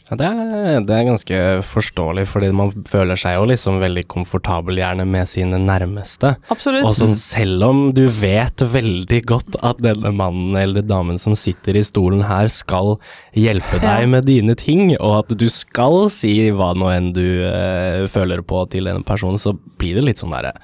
[0.09, 4.79] Ja, det, er, det er ganske forståelig, fordi man føler seg jo liksom veldig komfortabel
[4.81, 6.31] gjerne med sine nærmeste.
[6.49, 6.87] Absolutt.
[6.89, 11.77] Og sånn, selv om du vet veldig godt at denne mannen eller damen som sitter
[11.77, 12.95] i stolen her, skal
[13.37, 14.09] hjelpe deg Ja.
[14.09, 18.65] med dine ting, og at du skal si hva nå enn du eh, føler på
[18.73, 20.55] til en person, så blir det litt sånn derre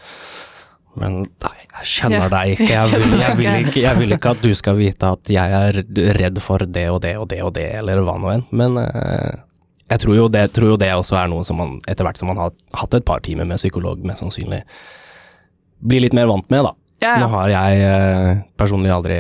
[0.99, 2.69] men nei, jeg kjenner deg ikke.
[2.71, 3.81] Jeg vil, jeg, vil ikke.
[3.83, 5.81] jeg vil ikke at du skal vite at jeg er
[6.19, 8.45] redd for det og det og det og det, eller hva nå enn.
[8.55, 9.43] Men eh,
[9.91, 12.31] jeg tror jo, det, tror jo det også er noe som man, etter hvert som
[12.31, 14.63] man har hatt et par timer med psykolog, mest sannsynlig
[15.85, 16.71] blir litt mer vant med, da.
[17.03, 19.19] ja, Nå har jeg eh, personlig aldri,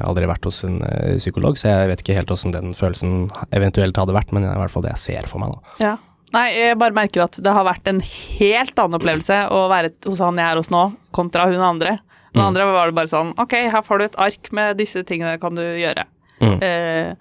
[0.00, 3.98] aldri vært hos en eh, psykolog, så jeg vet ikke helt åssen den følelsen eventuelt
[4.00, 5.78] hadde vært, men det er i hvert fall det jeg ser for meg, da.
[5.82, 5.96] ja.
[6.34, 10.20] Nei, jeg bare merker at det har vært en helt annen opplevelse å være hos
[10.24, 10.82] han jeg er hos nå,
[11.14, 11.98] kontra hun andre.
[12.34, 12.48] Den Mm.
[12.50, 15.54] andre var det bare sånn Ok, her får du et ark med disse tingene kan
[15.56, 16.04] du gjøre.
[16.42, 16.58] Mm.
[16.60, 17.14] Eh,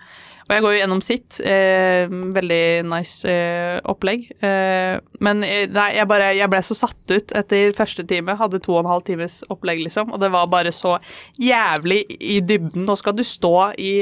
[0.46, 1.38] og jeg går jo gjennom sitt.
[1.40, 4.28] Eh, veldig nice eh, opplegg.
[4.44, 8.36] Eh, men eh, nei, jeg, bare, jeg ble så satt ut etter første time.
[8.38, 10.12] Hadde to og en halv times opplegg, liksom.
[10.14, 10.98] Og det var bare så
[11.40, 12.86] jævlig i dybden.
[12.86, 13.94] Nå skal du stå i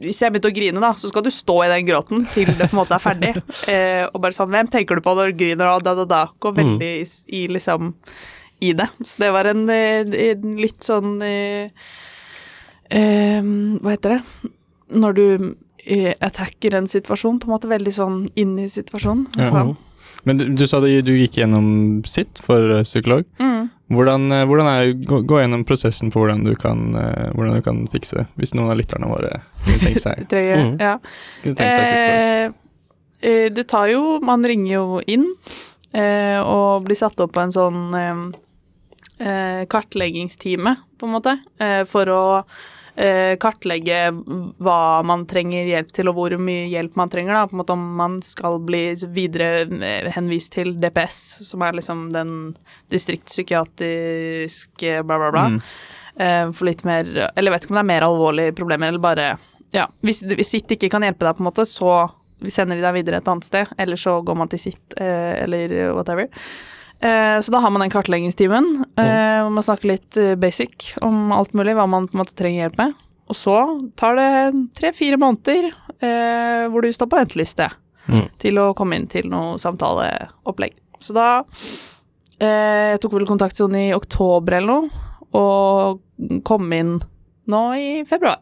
[0.00, 2.68] Hvis jeg begynte å grine, da, så skal du stå i den gråten til det
[2.68, 3.32] på en måte er ferdig.
[3.70, 5.68] Eh, og bare sånn Hvem tenker du på når du griner?
[5.72, 6.20] Og da, da, da.
[6.42, 7.04] Gå veldig i,
[7.38, 7.92] i liksom
[8.60, 8.88] i det.
[9.06, 11.70] Så det var en, eh, en litt sånn eh,
[12.90, 13.40] eh,
[13.80, 14.50] Hva heter det?
[15.00, 15.26] Når du
[15.84, 19.28] eh, attacker en situasjon, på en måte veldig sånn inn i situasjonen.
[19.38, 19.64] Ja.
[20.28, 23.24] Men du, du sa det, du gikk gjennom sitt for eh, psykolog.
[23.40, 23.70] Mm.
[23.90, 27.62] Hvordan, eh, hvordan er gå, gå gjennom prosessen på hvordan du kan, eh, hvordan du
[27.66, 30.76] kan fikse det, hvis noen av lytterne våre kunne tenkt seg, Trenger, Mm.
[30.78, 30.92] ja.
[31.42, 31.88] kunne tenkt seg?
[31.96, 32.52] Eh,
[33.30, 35.26] eh, det tar jo Man ringer jo inn
[35.92, 37.80] eh, og blir satt opp på en sånn
[39.20, 42.22] eh, kartleggingstime, på en måte, eh, for å
[43.40, 43.98] kartlegge
[44.60, 47.32] hva man trenger hjelp til, og hvor mye hjelp man trenger.
[47.34, 47.46] Da.
[47.48, 48.82] På en måte Om man skal bli
[49.14, 52.30] videre eh, henvist til DPS, som er liksom den
[52.92, 55.44] distriktspsykiatriske bla, bla, bla.
[55.54, 55.60] Mm.
[56.20, 59.02] Eh, for litt mer Eller jeg vet ikke om det er mer alvorlige problemer, eller
[59.02, 59.26] bare
[59.72, 61.92] Ja, hvis, hvis sitt ikke kan hjelpe deg, på en måte, så
[62.50, 65.66] sender de deg videre et annet sted, eller så går man til sitt, eh, eller
[65.94, 66.26] whatever.
[67.00, 71.30] Eh, så da har man den kartleggingstimen, eh, hvor man snakker litt eh, basic om
[71.32, 72.92] alt mulig, hva man på en måte trenger hjelp med.
[73.30, 73.54] Og så
[73.96, 74.28] tar det
[74.76, 75.70] tre-fire måneder
[76.02, 77.70] eh, hvor du står på venteliste
[78.10, 78.24] Mm.
[78.42, 80.72] til å komme inn til noe samtaleopplegg.
[80.98, 81.26] Så da
[82.40, 84.88] eh, Jeg tok vel kontakt sånn i oktober eller noe,
[85.36, 86.00] og
[86.48, 86.96] kom inn
[87.46, 88.40] nå i februar.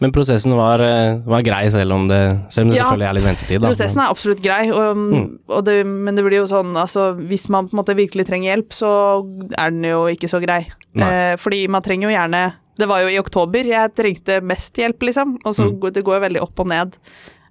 [0.00, 3.16] Men prosessen var, eh, var grei, selv om det, selv om det Ja, selvfølgelig er
[3.18, 3.60] litt ventetid.
[3.60, 3.68] Da.
[3.68, 5.38] Prosessen er absolutt grei, og, Mm.
[5.48, 8.56] og det, men det blir jo sånn altså Hvis man på en måte virkelig trenger
[8.56, 10.66] hjelp, så er den jo ikke så grei.
[10.96, 14.98] Eh, fordi man trenger jo gjerne Det var jo i oktober jeg trengte mest hjelp,
[15.00, 15.92] liksom, og så Mm.
[15.92, 16.96] det går jo veldig opp og ned.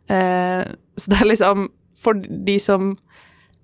[0.09, 0.65] Eh,
[0.97, 1.67] så det er liksom
[2.01, 2.97] For de som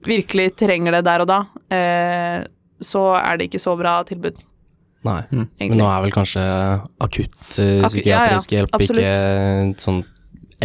[0.06, 1.39] virkelig trenger det der og da,
[1.71, 2.43] eh,
[2.82, 4.36] så er det ikke så bra tilbud,
[5.06, 5.22] Nei.
[5.32, 5.46] Mm.
[5.62, 6.44] Men nå er vel kanskje
[7.06, 10.04] akutt uh, psykiatrisk psykiatrisk ja, ja, hjelp ikke sånn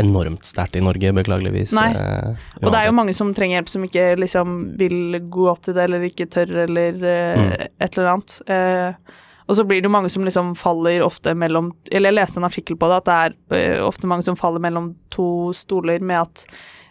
[0.01, 1.73] enormt sterkt i Norge, beklageligvis.
[1.77, 1.89] Nei.
[1.97, 5.75] Uh, Og det er jo mange som trenger hjelp som ikke liksom vil gå til
[5.77, 7.51] det, eller ikke tør, eller uh, Mm.
[7.67, 8.37] et eller annet.
[8.47, 9.17] Eh,
[9.51, 12.47] og så blir det jo mange som liksom faller ofte mellom Eller jeg leste en
[12.47, 13.17] artikkel på det, at det
[13.59, 16.45] er eh, ofte mange som faller mellom to stoler med at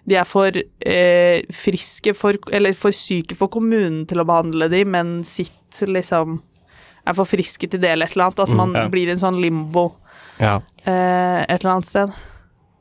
[0.10, 4.84] de er for eh, friske for Eller for syke for kommunen til å behandle de,
[4.84, 6.42] men sitt liksom
[7.10, 8.40] er forfrisket til det, eller et eller annet.
[8.46, 8.88] At Mm, man ja.
[8.90, 9.88] blir i en sånn limbo
[10.40, 10.60] Ja.
[10.86, 12.14] eh, et eller annet sted.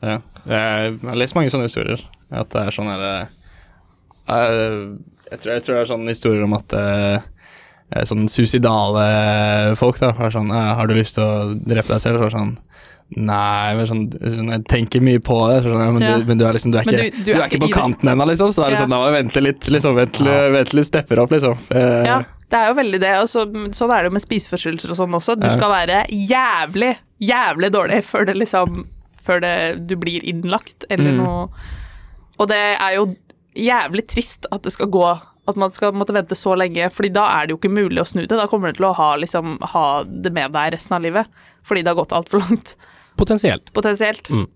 [0.03, 0.19] Ja.
[0.47, 2.01] Jeg har lest mange sånne historier.
[2.31, 3.29] At det er sånn herre
[4.29, 7.21] jeg, tror- jeg tror det er sånne historier om at eh,
[7.93, 12.01] eh, sånn suicidale folk da er sånn eh, Har du lyst til å drepe deg
[12.05, 12.19] selv?
[12.21, 12.59] Så er sånn
[13.17, 16.19] Nei, men sånn, sånn Jeg tenker mye på det, sånn, men, Ja.
[16.19, 18.53] du, men du er liksom Du er ikke, du- er ikke på kanten ennå, liksom.
[18.53, 18.85] Så er det Ja.
[18.85, 19.95] sånn Da må vi vente litt, liksom.
[19.97, 20.63] Vent til Ja.
[20.65, 21.57] du stepper opp, liksom.
[21.71, 22.19] Eh, Ja,
[22.51, 23.15] det er jo veldig det.
[23.23, 25.41] Og så, sånn er det jo med spiseforstyrrelser og sånn også.
[25.41, 28.85] Du skal være jævlig, jævlig dårlig før det liksom
[29.25, 31.17] Før det, du blir innlagt eller Mm.
[31.19, 31.49] noe.
[32.39, 33.17] Og det er jo
[33.55, 37.25] jævlig trist at det skal gå At man skal måtte vente så lenge, Fordi da
[37.41, 38.29] er det jo ikke mulig å snu det.
[38.29, 41.27] Da kommer du til å ha, liksom, ha det med deg resten av livet.
[41.65, 42.75] Fordi det har gått altfor langt,
[43.19, 43.73] Potensielt.
[43.77, 44.31] potensielt.
[44.31, 44.47] Mm.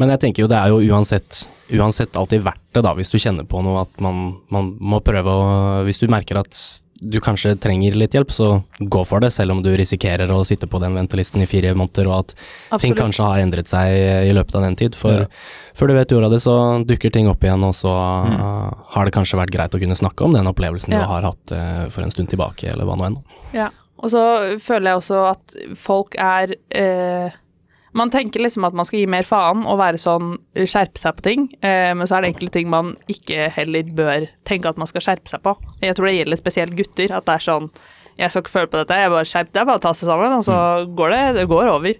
[0.00, 1.44] Men jeg tenker jo det er jo uansett,
[1.76, 5.28] uansett alltid verdt det, da, hvis du kjenner på noe at man, man må prøve
[5.28, 5.50] å
[5.86, 6.56] Hvis du merker at
[7.02, 8.46] du kanskje trenger litt hjelp, så
[8.78, 12.06] gå for det, selv om du risikerer å sitte på den ventelisten i fire måneder,
[12.06, 13.90] og at ting kanskje har endret seg
[14.28, 14.94] i løpet av den tid.
[14.94, 15.26] For Ja.
[15.74, 16.54] før du vet ordet av det, så
[16.86, 18.38] dukker ting opp igjen, og så mm.
[18.94, 21.02] har det kanskje vært greit å kunne snakke om den opplevelsen Ja.
[21.02, 23.18] du har hatt uh, for en stund tilbake, eller hva nå enn.
[23.52, 24.22] Ja, og så
[24.62, 27.34] føler jeg også at folk er eh,
[27.98, 31.24] Man tenker liksom at man skal gi mer faen og være sånn skjerpe seg på
[31.26, 34.88] ting, eh, men så er det enkelte ting man ikke heller bør tenke at man
[34.88, 35.52] skal skjerpe seg på.
[35.84, 37.72] Jeg tror det gjelder spesielt gutter, at det er sånn
[38.20, 40.44] Jeg skal ikke føle på dette, jeg bare skjerp deg, bare ta seg sammen, og
[40.44, 40.56] så
[40.96, 41.96] går det Det går over.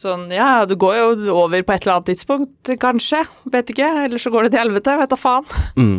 [0.00, 3.20] Sånn, ja, det går jo over på et eller annet tidspunkt, kanskje.
[3.52, 3.88] Vet ikke.
[4.06, 5.44] Eller så går det til helvete, vet da faen.
[5.76, 5.98] Mm.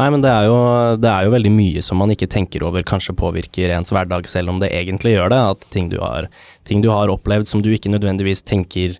[0.00, 0.60] Nei, men det er, jo,
[0.96, 4.52] det er jo veldig mye som man ikke tenker over kanskje påvirker ens hverdag, selv
[4.52, 5.40] om det egentlig gjør det.
[5.54, 6.30] At ting du har,
[6.64, 8.96] ting du har opplevd som du ikke nødvendigvis tenker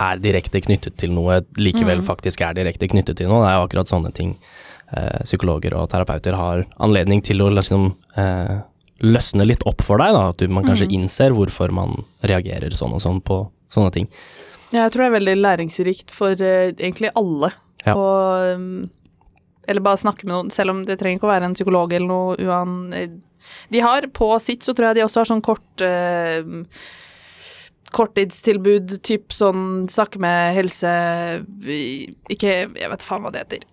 [0.00, 3.44] er direkte knyttet til noe, likevel faktisk er direkte knyttet til noe.
[3.44, 4.34] Det er jo akkurat sånne ting
[4.96, 8.54] eh, psykologer og terapeuter har anledning til å liksom eh,
[9.06, 10.28] løsne litt opp for deg, da.
[10.32, 14.10] At du, man kanskje innser hvorfor man reagerer sånn og sånn på sånne ting.
[14.70, 17.52] Ja, jeg tror det er veldig læringsrikt for eh, egentlig alle.
[17.84, 17.94] Ja.
[17.94, 18.88] Og, um,
[19.70, 22.10] eller bare snakke med noen, selv om det trenger ikke å være en psykolog eller
[22.10, 23.20] noe uan...
[23.72, 26.42] De har på sitt, så tror jeg de også har sånn kort eh,
[27.90, 30.90] Korttidstilbud, typ sånn snakke med helse...
[32.30, 33.66] Ikke Jeg vet faen hva det heter.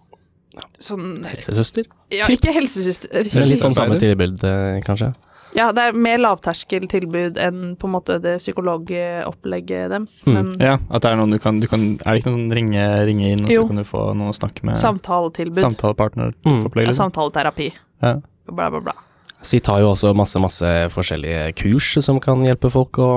[0.82, 1.86] Sånn Helsesøster?
[2.14, 4.42] Ja, ikke helsesøster Det er litt sånn samme tilbud,
[4.88, 5.12] kanskje.
[5.58, 10.20] Ja, det er mer lavterskeltilbud enn på en måte det psykologopplegget deres.
[10.28, 10.52] Mm.
[10.62, 13.32] Ja, at det er noen du kan, du kan Er det ikke noen ringe, ringe
[13.34, 13.64] inn, og Jo.
[13.64, 14.78] så kan du få noen å snakke med?
[14.78, 15.58] samtaletilbud.
[15.64, 16.70] Samtalepartner-opplegg, Mm.
[16.76, 17.12] Ja, liksom?
[17.12, 17.72] samtaleterapi.
[18.04, 18.14] Ja.
[18.52, 18.94] Bla, bla, bla.
[19.42, 23.10] Sitt tar jo også masse, masse forskjellige kurs som kan hjelpe folk å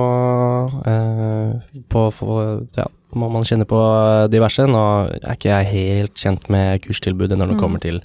[0.87, 4.67] eh, på, få- Ja, må man kjenne på diverse.
[4.69, 7.61] Nå er ikke jeg helt kjent med kurstilbudet når det Mm.
[7.61, 8.01] kommer til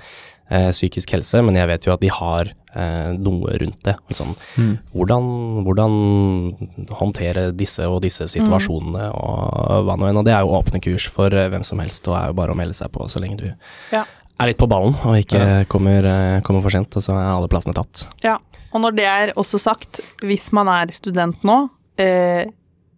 [0.49, 3.95] eh, psykisk helse, men jeg vet jo at de har eh, noe rundt det.
[4.11, 4.77] Sånn, Mm.
[4.93, 5.29] hvordan,
[5.63, 5.93] hvordan
[6.99, 10.19] håndtere disse og disse situasjonene og hva nå enn.
[10.19, 12.51] Og det er jo åpne kurs for eh, hvem som helst, og er jo bare
[12.55, 13.47] å melde seg på så lenge du
[13.91, 14.03] Ja.
[14.39, 15.63] er litt på ballen og ikke Ja.
[15.65, 18.07] kommer, eh, kommer for sent, og så er alle plassene tatt.
[18.23, 18.37] Ja,
[18.73, 22.45] og når det er også sagt, hvis man er student nå, eh,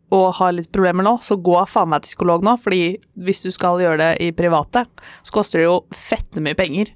[0.09, 3.51] og har litt problemer nå, så gå faen meg til psykolog nå, fordi hvis du
[3.51, 4.85] skal gjøre det i private,
[5.21, 6.87] så koster det jo fette mye penger.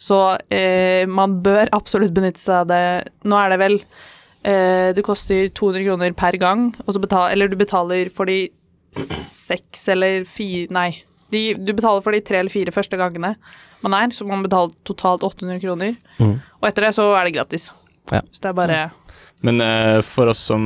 [0.00, 0.16] Så
[0.48, 2.84] eh, man bør absolutt benytte seg av det.
[3.28, 7.50] Nå er det vel eh, Det koster 200 kroner per gang, og så betal, eller
[7.52, 8.46] du betaler for de
[8.90, 10.88] seks eller fire Nei,
[11.30, 13.36] de, du betaler for de tre eller fire første gangene
[13.84, 15.94] man er, så man betaler totalt 800 kroner.
[16.18, 16.34] Mm.
[16.60, 17.70] Og etter det så er det gratis.
[18.10, 18.20] Ja.
[18.28, 18.80] Så det er bare
[19.46, 20.64] Men eh, for oss som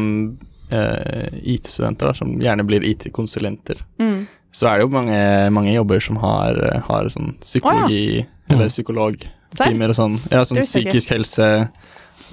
[0.75, 4.27] eh, IT-studenter, som gjerne blir IT-konsulenter, mm.
[4.51, 5.21] så er det jo mange,
[5.55, 10.19] mange jobber som har, har sånn psykologi eller psykologtimer og sånn.
[10.19, 11.49] Sånn Det visste jeg psykisk helse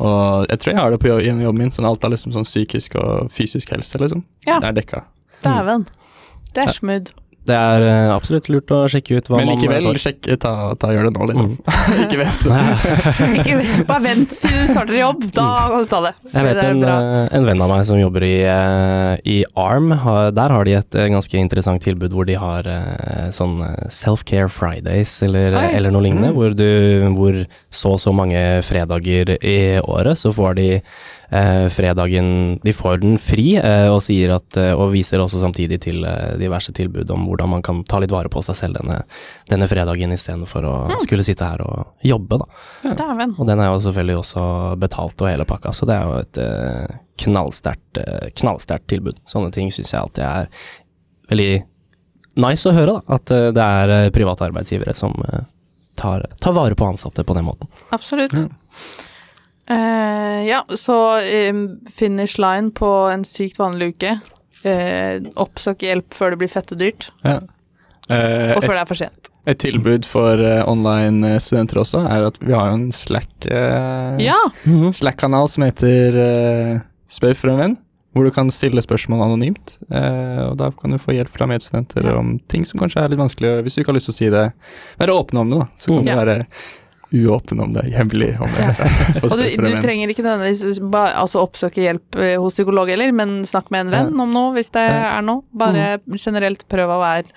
[0.02, 1.72] og jeg tror jeg har det på jobb- i jobben min.
[1.72, 4.24] Sånn alt er liksom sånn psykisk og fysisk helse, liksom.
[4.48, 4.60] Ja.
[4.60, 5.04] Det er dekka.
[5.44, 5.88] Dæven.
[6.54, 7.12] Det er smooth.
[7.50, 10.28] Det er uh, absolutt lurt å sjekke ut hva man Men man likevel, man sjekk,
[10.42, 11.54] ta, ta, gjør det nå, liksom.
[12.06, 12.48] ikke vent.
[13.42, 16.14] Ikke, bare vent til du starter jobb, da kan du ta det.
[16.34, 19.92] Jeg vet Det en, eh, en venn av meg som jobber i, eh, i ARM.
[20.04, 23.88] Har, der har de et eh, ganske interessant tilbud hvor de har eh, sånn eh,
[23.92, 26.32] Self-Care Fridays eller, eller noe lignende.
[26.32, 26.38] Mm.
[26.38, 26.70] Hvor, du,
[27.18, 30.82] hvor så og så mange fredager i året, så får de eh,
[31.72, 36.04] fredagen De får den fri, eh, og sier at eh, Og viser også samtidig til
[36.04, 38.98] eh, diverse tilbud om hvordan man kan ta litt vare på seg selv denne,
[39.48, 40.98] denne fredagen istedenfor å Mm.
[41.06, 42.46] skulle sitte her og jobbe, da.
[42.84, 42.96] Ja.
[43.38, 44.44] Og den er jo selvfølgelig også
[44.82, 49.20] betalt og hele pakka, så det er jo et eh, knallsterkt eh, knallsterkt tilbud.
[49.30, 50.50] Sånne ting syns jeg alltid er
[51.32, 51.64] veldig
[52.44, 53.16] nice å høre, da.
[53.20, 55.46] At eh, det er eh, private arbeidsgivere som eh,
[56.02, 57.70] tar, tar vare på ansatte på den måten.
[57.96, 58.34] Absolutt.
[58.36, 58.48] Ja.
[59.70, 60.96] Eh, ja, så
[61.52, 64.16] um, finish line på en sykt vanlig uke.
[64.66, 67.40] Uh, oppsøk hjelp før det blir fette dyrt, Ja.
[68.12, 69.30] Uh, og et, før det er for sent.
[69.48, 74.36] et tilbud for eh, online-studenter også er at vi har jo en Slack eh, Ja!
[74.94, 77.78] Slack-kanal som heter Spør for en venn,
[78.14, 79.78] hvor du kan stille spørsmål anonymt.
[79.90, 82.18] eh, og da kan du få hjelp fra medstudenter Ja.
[82.20, 84.30] om ting som kanskje er litt vanskelig, hvis du ikke har lyst til å si
[84.30, 84.46] det,
[85.00, 85.68] være åpne om det, da.
[85.80, 86.06] Så kan Mm.
[86.06, 86.38] du være
[87.12, 88.68] uåpen om det, hemmelig om det.
[89.28, 93.72] Og du, du trenger ikke nødvendigvis altså oppsøke hjelp eh, hos psykolog heller, men snakk
[93.74, 95.18] med en venn om noe hvis det Ja.
[95.18, 95.44] er noe.
[95.52, 97.28] Bare generelt prøv å være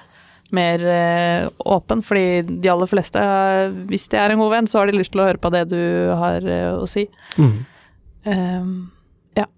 [0.55, 4.79] mer eh, åpen, fordi de aller fleste, eh, hvis de er en god venn, så
[4.83, 5.81] har de lyst til å høre på det du
[6.21, 6.47] har
[6.79, 7.09] å si.
[7.41, 7.57] Mm.
[8.25, 8.71] Um,
[9.37, 9.49] ja.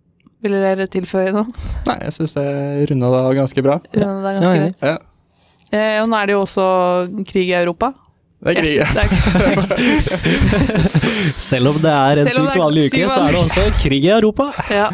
[0.42, 1.46] Ville dere tilføye noe?
[1.86, 2.46] Nei, jeg syns det
[2.90, 3.76] runda av ganske bra.
[3.92, 4.80] Runda Det Ja, ganske greit.
[4.92, 4.96] Ja,
[5.74, 6.64] Eh, og nå er det jo også
[7.26, 7.88] krig i Europa.
[8.46, 8.78] Det er krig.
[11.50, 14.48] Selv om det er en sykt vanlig uke, så er det også krig i Europa.
[14.72, 14.88] Ja.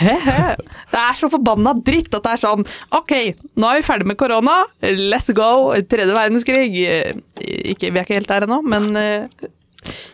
[0.00, 2.64] det er så forbanna dritt at det er sånn
[2.96, 3.12] Ok,
[3.56, 4.56] nå er vi ferdig med korona.
[4.82, 5.50] Let's go.
[5.88, 6.72] Tredje verdenskrig.
[6.86, 7.20] Eh,
[7.72, 9.28] Ikke, vi er ikke helt der ennå, men uh,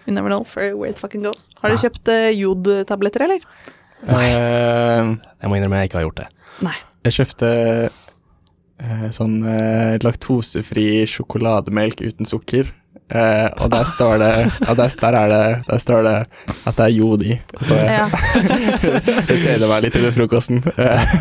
[0.07, 1.49] you never know for where it fucking goes.
[1.63, 3.45] Har du kjøpt uh, jodtabletter, eller?
[4.03, 6.29] Eh, Jeg må innrømme jeg ikke har gjort det.
[6.67, 6.75] Nei.
[7.07, 8.02] jeg kjøpte eh,
[9.15, 12.73] sånn eh, laktosefri sjokolademelk uten sukker.
[13.13, 16.15] Eh, og der står det ja, der, der, er det, der står det
[16.65, 17.35] at det er jod i.
[17.61, 18.07] Så Ja.
[19.29, 20.63] det kjeder meg litt under frokosten.
[20.81, 21.13] Eh,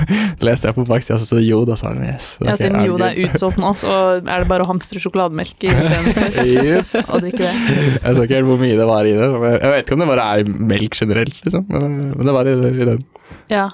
[0.45, 2.29] leste jeg på baksida, så sto jod, og så var det yes.
[2.39, 6.39] Ja, siden okay, jod er utsolgt nå, så er det bare å hamstre sjokolademelk istedenfor.
[6.71, 6.95] Jep.
[7.01, 7.53] Og drikke det.
[7.97, 9.31] Jeg så ikke helt hvor mye det var i det.
[9.57, 11.67] Jeg vet ikke om det bare er melk generelt, liksom.
[11.75, 13.03] Men, men det var i, i den.
[13.51, 13.67] Ja.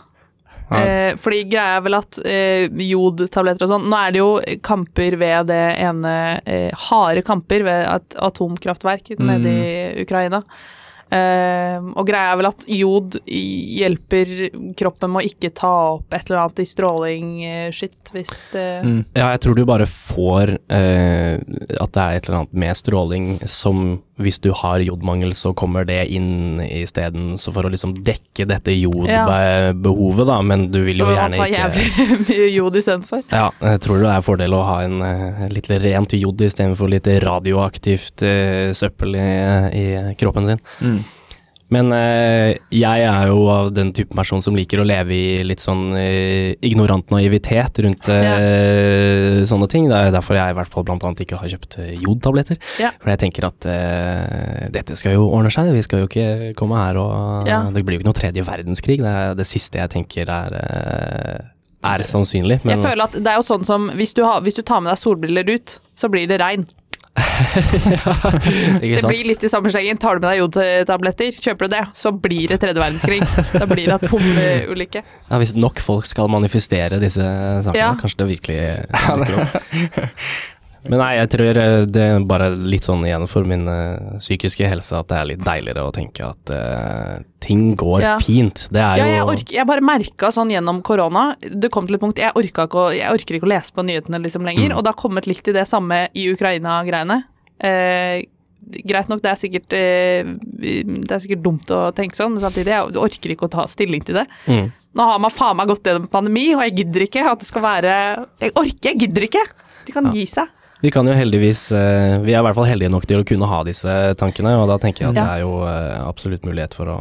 [0.68, 0.80] Ja.
[0.84, 4.32] Eh, fordi greia er vel at eh, jodtabletter og sånn Nå er det jo
[4.66, 10.44] kamper ved det ene eh, Harde kamper ved et atomkraftverk nede i Ukraina.
[11.08, 14.34] Eh, og greia er vel at jod hjelper
[14.76, 19.06] kroppen med å ikke ta opp et eller annet i stråling-shit, hvis det Mm.
[19.16, 23.30] Ja, jeg tror du bare får eh, at det er et eller annet med stråling
[23.48, 28.48] som hvis du har jodmangel, så kommer det inn isteden, så for å liksom dekke
[28.50, 32.80] dette jodbehovet, da, men du vil jo Så man gjerne tar ikke jævlig mye jod
[32.82, 33.22] istedenfor.
[33.30, 37.10] Ja, jeg tror det er fordel å ha en eh, litt rent jod istedenfor litt
[37.24, 39.28] radioaktivt eh, søppel i,
[39.78, 39.86] i
[40.18, 40.66] kroppen sin.
[40.82, 41.00] Mm.
[41.74, 45.60] Men eh, jeg er jo av den type person som liker å leve i litt
[45.60, 49.90] sånn eh, ignorant naivitet rundt eh, sånne ting.
[49.92, 51.76] Det er derfor jeg i hvert fall blant annet ikke har kjøpt
[52.06, 52.62] jodtabletter.
[52.80, 52.94] Ja.
[53.02, 56.80] For jeg tenker at eh, dette skal jo ordne seg, vi skal jo ikke komme
[56.80, 57.66] her og Ja.
[57.74, 59.02] Det blir jo ikke noe tredje verdenskrig.
[59.04, 61.46] Det er det siste jeg tenker er, eh,
[61.88, 62.62] er sannsynlig.
[62.64, 64.80] Men Jeg føler at det er jo sånn som hvis du, har, hvis du tar
[64.80, 66.64] med deg solbriller ut, så blir det regn.
[68.82, 69.98] ikke Det blir litt i samme slengen.
[70.02, 73.22] Tar du med deg jodtabletter, kjøper du det, så blir det tredje verdenskrig.
[73.54, 75.04] Da blir det atomulykke.
[75.30, 77.90] Ja, hvis nok folk skal manifestere disse sakene, Ja.
[78.00, 78.60] kanskje det virkelig
[78.92, 79.58] dukker opp.
[80.86, 84.68] Men nei, jeg tror eh, det er bare litt sånn igjen for min uh, psykiske
[84.70, 88.14] helse at det er litt deiligere å tenke at uh, ting går Ja.
[88.24, 88.68] fint.
[88.72, 91.96] Det er Ja, jo jeg, ork, jeg bare merka sånn gjennom korona Det kom til
[91.98, 94.78] et punkt Jeg, ikke å, jeg orker ikke å lese på nyhetene liksom lenger, Mm.
[94.78, 97.24] og det har kommet litt til det samme i Ukraina-greiene.
[97.64, 98.22] Uh,
[98.88, 102.98] greit nok, det er sikkert Det er sikkert dumt å tenke sånn, men samtidig jeg
[103.00, 104.28] orker ikke å ta stilling til det.
[104.48, 104.68] mm.
[104.98, 107.62] Nå har man faen meg gått gjennom pandemi, og jeg gidder ikke at det skal
[107.62, 107.92] være
[108.42, 109.44] Jeg orker, jeg gidder ikke!
[109.86, 110.12] De kan Ja.
[110.12, 110.48] gi seg.
[110.82, 113.50] Vi kan jo heldigvis eh, Vi er i hvert fall heldige nok til å kunne
[113.50, 116.92] ha disse tankene, og da tenker jeg at det er jo eh, absolutt mulighet for
[116.94, 117.00] å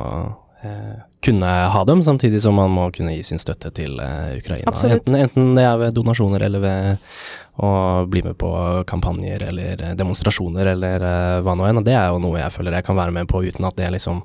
[0.65, 0.95] eh,
[1.27, 4.71] kunne ha dem, samtidig som man må kunne gi sin støtte til Ukraina.
[4.71, 7.09] Enten, enten det er ved donasjoner eller ved
[7.57, 7.71] å
[8.07, 8.51] bli med på
[8.87, 11.07] kampanjer eller demonstrasjoner eller
[11.43, 11.81] hva nå enn.
[11.81, 13.91] Og det er jo noe jeg føler jeg kan være med på uten at det
[13.97, 14.23] liksom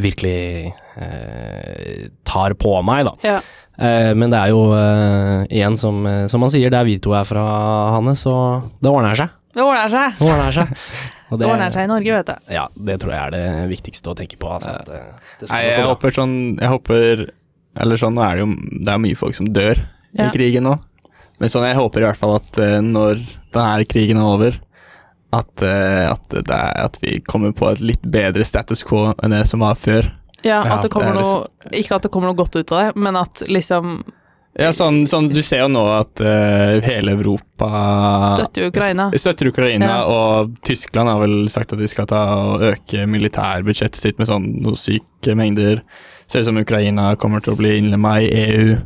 [0.00, 3.14] virkelig eh, tar på meg, da.
[3.36, 3.38] Ja.
[3.80, 7.14] Eh, men det er jo eh, igjen, som, eh, som man sier, der vi to
[7.16, 7.44] er fra,
[7.94, 8.34] Hanne, så
[8.82, 9.32] det ordner seg.
[9.56, 10.18] Det ordner seg.
[10.18, 10.74] Det ordner seg.
[11.30, 12.52] Og Det ordner seg i Norge, vet du.
[12.54, 14.50] Ja, det tror jeg er det viktigste å tenke på.
[14.50, 17.24] Altså, at, eh, det skal Nei, jeg, jeg håper sånn Jeg håper
[17.84, 18.48] Eller sånn, nå er det jo
[18.82, 20.26] Det er mye folk som dør Ja.
[20.26, 20.74] i krigen nå.
[21.40, 23.22] Men sånn, jeg håper i hvert fall at uh, når
[23.54, 24.56] denne krigen er over,
[25.32, 29.32] at, uh, at, det er, at vi kommer på et litt bedre status quo enn
[29.32, 30.10] det som var før.
[30.46, 33.00] Ja, at det kommer er noe Ikke at det kommer noe godt ut av det,
[33.00, 34.00] men at liksom
[34.58, 37.68] Ja, sånn, sånn Du ser jo nå at uh, hele Europa
[38.34, 39.10] Støtter Ukraina.
[39.14, 39.98] Støtter Ukraina, Ja.
[40.08, 44.48] og Tyskland har vel sagt at de skal ta og øke militærbudsjettet sitt med sånn
[44.64, 45.84] noe syke mengder.
[46.30, 48.78] Ser ut som Ukraina kommer til å bli innlemma i EU.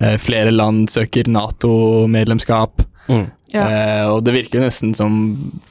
[0.00, 2.84] Uh, flere land søker Nato-medlemskap.
[3.10, 3.26] Mm.
[3.50, 3.64] Ja.
[3.66, 5.14] Uh, og det virker jo nesten som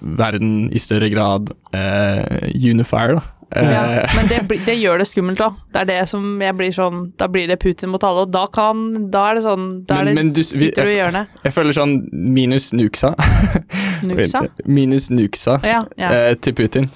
[0.02, 3.22] verden i større grad eh, unifier, da.
[3.56, 5.56] Eh, Ja, men det, det gjør det skummelt òg.
[5.74, 8.44] Det er det som jeg blir sånn Da blir det Putin mot alle, og da
[8.54, 11.28] kan Da er det sånn Da Men- det men du- vi- sitter du i hjørnet.
[11.44, 13.16] Jeg føler sånn minus Nuksa.
[14.04, 14.44] Nuksa?
[14.66, 15.60] minus Nuksa.
[15.64, 15.84] Ja.
[15.98, 16.12] ja.
[16.12, 16.90] eh, til Putin,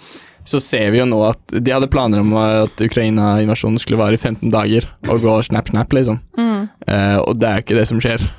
[0.46, 4.22] så ser vi jo nå at de hadde planer om at Ukraina-invasjonen skulle vare i
[4.22, 6.20] 15 dager og gå snap-snap, liksom.
[6.38, 6.70] Mm.
[6.88, 8.30] Eh, og det er jo ikke det som skjer.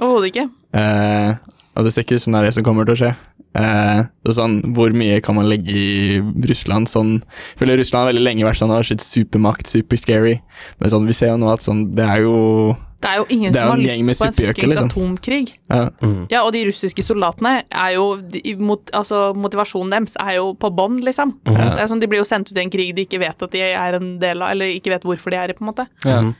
[0.00, 0.48] Overhodet ikke.
[0.78, 1.34] Eh,
[1.76, 3.16] og det ser ikke ut som det er det som kommer til å skje.
[3.56, 6.18] Eh, sånn, Hvor mye kan man legge i
[6.48, 6.88] Russland?
[6.88, 10.40] Sånn, jeg føler Russland har veldig lenge vært sånn, har sitt supermakt, super scary.
[10.80, 13.54] Men sånn, vi ser jo nå at sånn, det er jo Det er jo ingen
[13.54, 14.88] er som har lyst på en fuckings liksom.
[14.90, 15.52] atomkrig.
[15.70, 16.26] ja, Mm.
[16.30, 20.70] Ja, og de russiske soldatene er jo de, mot, Altså, motivasjonen deres er jo på
[20.74, 21.38] bånn, liksom.
[21.46, 21.74] Mm.
[21.74, 23.50] Det er sånn, De blir jo sendt ut i en krig de ikke vet at
[23.50, 25.86] de er en del av, eller ikke vet hvorfor de er i, på en måte.
[26.04, 26.32] ja.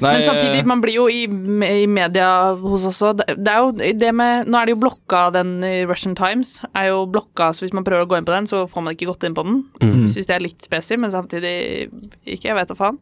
[0.00, 2.28] Nei, Men samtidig, eh, man blir jo i, i media
[2.58, 5.58] hos oss også det, det er jo det med Nå er det jo blokka den
[5.90, 8.64] Russian Times, er jo blokka, så hvis man prøver å gå inn på den, så
[8.70, 9.60] får man ikke gått inn på den.
[9.82, 10.08] Mm.
[10.10, 11.54] Syns det er litt spesielt, men samtidig
[12.24, 12.98] ikke, jeg vet da faen.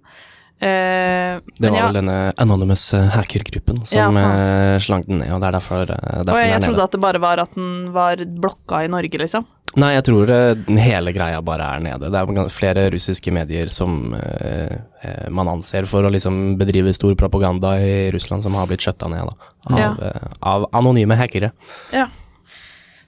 [0.60, 5.30] Eh, Det men var ja, vel denne Anonymous eh, hackergruppen som ja, slang den ned,
[5.32, 7.54] og det er derfor, eh, derfor og jeg, jeg trodde at det bare var at
[7.56, 9.46] den var blokka i Norge, liksom.
[9.78, 12.10] Nei, jeg tror eh, hele greia bare er nede.
[12.10, 17.14] Det er flere russiske medier som eh, eh, man anser for å liksom bedrive stor
[17.14, 19.90] propaganda i Russland, som har blitt skjøtta ned da, av, Ja.
[19.94, 21.52] uh, av anonyme hackere.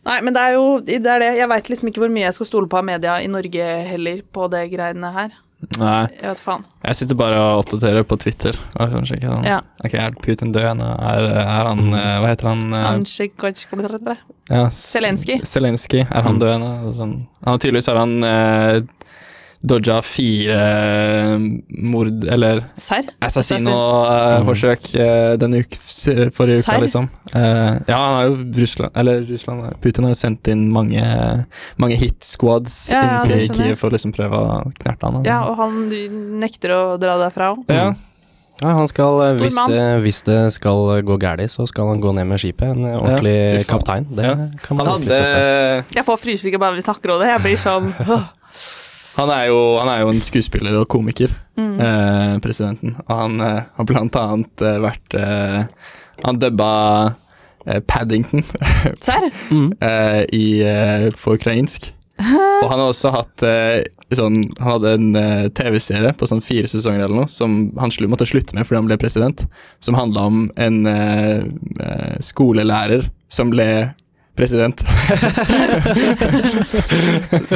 [0.03, 1.31] Nei, men det er jo det er det.
[1.39, 4.23] Jeg veit liksom ikke hvor mye jeg skal stole på av media i Norge heller,
[4.35, 5.35] på det greiene her.
[5.79, 6.65] Nei, Jeg vet faen.
[6.85, 8.57] jeg sitter bare og oppdaterer på Twitter.
[8.81, 9.45] Og sånn, sånn.
[9.47, 9.61] Ja.
[9.85, 10.83] Ok, Er Putin død?
[10.83, 11.95] Er, er han Mm.
[11.95, 12.73] eh, Hva heter han?
[12.75, 12.83] eh,
[14.51, 15.41] ja, S- Zelensky.
[15.45, 16.01] Zelensky.
[16.11, 16.41] Er han Mm.
[16.41, 17.27] død Sånn.
[17.45, 18.81] Han, tydeligvis er han eh,
[19.63, 21.35] dodga fire eh,
[21.87, 23.07] mord Eller Serr?
[23.23, 25.79] assassino-forsøk eh, denne uke,
[26.35, 27.09] forrige uka, liksom.
[27.33, 31.03] Eh, ja, han har jo Russland Eller Russland Putin har jo sendt inn mange,
[31.81, 33.55] mange hit squads Ja, ja, inn til.
[33.61, 35.23] Kiev for å liksom prøve å knerte han.
[35.29, 35.85] Ja, og han
[36.43, 37.69] nekter å dra derfra òg.
[37.73, 37.93] ja.
[38.63, 39.57] Ja, han skal, hvis,
[40.05, 42.69] hvis det skal gå galt, så skal han gå ned med skipet.
[42.77, 44.05] En ordentlig ja, kaptein.
[44.15, 44.37] Det Ja.
[44.63, 47.33] kan man Han hadde Jeg får frysninger bare vi snakker om det.
[47.33, 47.91] Jeg blir sånn.
[49.17, 51.73] Han er jo, han er jo en skuespiller og komiker, mm.
[51.85, 52.97] eh, presidenten.
[53.07, 55.89] Og han eh, har blant annet eh, vært eh,
[56.23, 56.71] Han dubba
[57.67, 58.47] eh, Paddington
[59.05, 59.29] Serr?
[59.51, 59.73] Mm.
[59.85, 61.93] eh, i, eh, på ukrainsk.
[62.23, 63.83] Og han har også hatt eh,
[64.15, 68.07] sånn Han hadde en eh, TV-serie på sånn fire sesonger eller noe som han slu,
[68.09, 69.45] måtte slutte med fordi han ble president,
[69.83, 70.85] som handla om en
[72.23, 73.67] skolelærer som ble
[74.37, 74.81] president.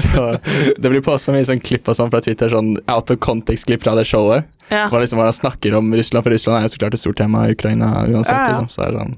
[0.03, 0.39] så
[0.77, 3.95] det blir posta mye sånn klipp og sånn fra Twitter, sånn out of context-klipp fra
[3.99, 4.49] det showet.
[4.69, 4.89] Ja.
[4.91, 7.47] Hvor liksom, han snakker om Russland, for Russland er jo så klart et stort tema
[7.47, 8.35] i Ukraina uansett.
[8.35, 8.49] Ja, ja.
[8.53, 9.15] Liksom, så er det sånn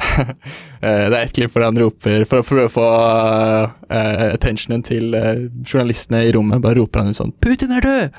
[0.80, 2.84] Det er et klipp hvor han roper For å prøve å få
[3.92, 8.08] eh, attentionen til eh, journalistene i rommet, bare roper han ut sånn 'Putin er død!'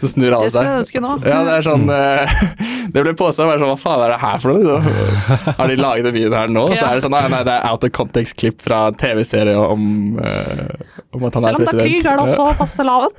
[0.00, 1.10] så snur alle Det skulle jeg ønske nå.
[1.26, 2.24] Ja, det er sånn eh,
[2.94, 4.58] Det ble påstått bare sånn Hva faen er det her for noe?
[4.62, 4.82] liksom?
[5.60, 6.64] Har de laget den videoen her nå?
[6.74, 9.82] Så er det sånn Nei, nei, det er out of context-klipp fra TV-serie om,
[10.20, 10.66] eh,
[11.16, 11.86] om at han Selv er om det er president.
[11.86, 13.12] krig, er det også fastelavn.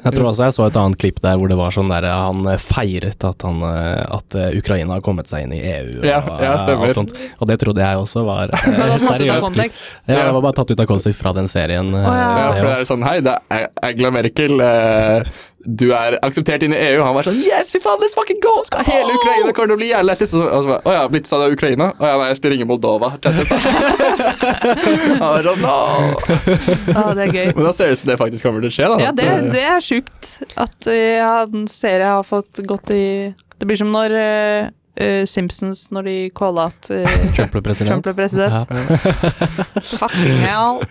[0.00, 2.38] Jeg tror også jeg så et annet klipp der hvor det var sånn der han
[2.50, 6.00] eh, feiret at, han, eh, at eh, Ukraina har kommet seg inn i EU.
[6.00, 7.14] Og, Ja, ja, eh, alt sånt.
[7.38, 10.58] Og det trodde jeg også var eh, tatt ut av seriøst Ja, det var bare
[10.60, 11.94] tatt ut av kontekst fra den serien.
[11.94, 12.26] Oh, ja.
[12.40, 14.60] Ja, for det er sånn Hei, det er Angela Merkel.
[14.60, 17.02] Uh, du er akseptert inn i EU.
[17.04, 18.54] Han var sånn Yes, fy faen, let's fucking go!
[18.64, 20.32] Skal hele Ukraina kommer til å bli jævlig lættis.
[20.36, 21.90] Og så bare, Å ja, blitt sånn av Ukraina?
[21.98, 23.12] Å ja, nei, jeg spiller ingen Moldova.
[23.20, 23.36] Han
[25.26, 25.76] var sånn no!
[26.96, 27.52] ah, det er gøy.
[27.58, 28.98] Men da ser det ut som det faktisk kommer til å skje, da.
[29.04, 33.04] Ja, det, det er sjukt at eh, ja, den serien har fått gått i
[33.60, 37.92] Det blir som når uh, Simpsons når de calla at uh, Trump ble president.
[37.92, 38.66] Trump ble president.
[40.00, 40.82] Fucking hell.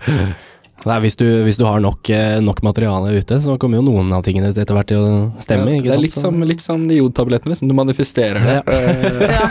[0.87, 2.07] Nei, hvis, du, hvis du har nok,
[2.39, 5.09] nok materiale ute, så kommer jo noen av tingene etter hvert til å
[5.43, 5.73] stemme.
[5.73, 6.05] Ja, ikke det er sant?
[6.05, 7.67] litt som, litt som de jodtablettene, liksom.
[7.67, 8.55] Du manifesterer det.
[8.63, 8.85] Ja.
[9.39, 9.49] Ja.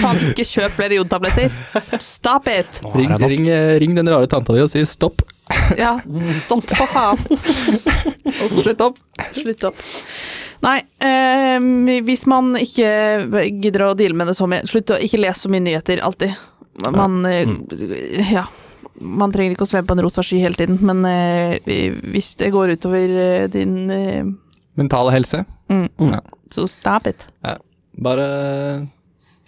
[0.00, 1.50] Faen, ikke kjøp flere jodtabletter.
[2.02, 2.80] Stop it!
[2.94, 3.50] Ring, ring,
[3.82, 5.24] ring den rare tanta di og si stopp.
[5.78, 5.96] Ja,
[6.44, 7.18] stopp for faen.
[8.62, 9.02] Slutt opp.
[9.34, 9.82] Slutt opp.
[10.60, 11.56] Nei, eh,
[12.04, 12.90] hvis man ikke
[13.62, 16.34] gidder å deale med det så mye, slutt å ikke lese så mye nyheter alltid.
[16.92, 17.48] Man eh,
[18.32, 18.46] Ja.
[19.00, 21.54] Man trenger ikke å sveve på en rosa sky hele tiden, men eh,
[22.12, 24.26] hvis det går utover eh, din eh,
[24.76, 25.40] Mentale helse.
[25.72, 26.20] mm, Ja.
[26.52, 27.24] Så stop it.
[27.96, 28.88] Bare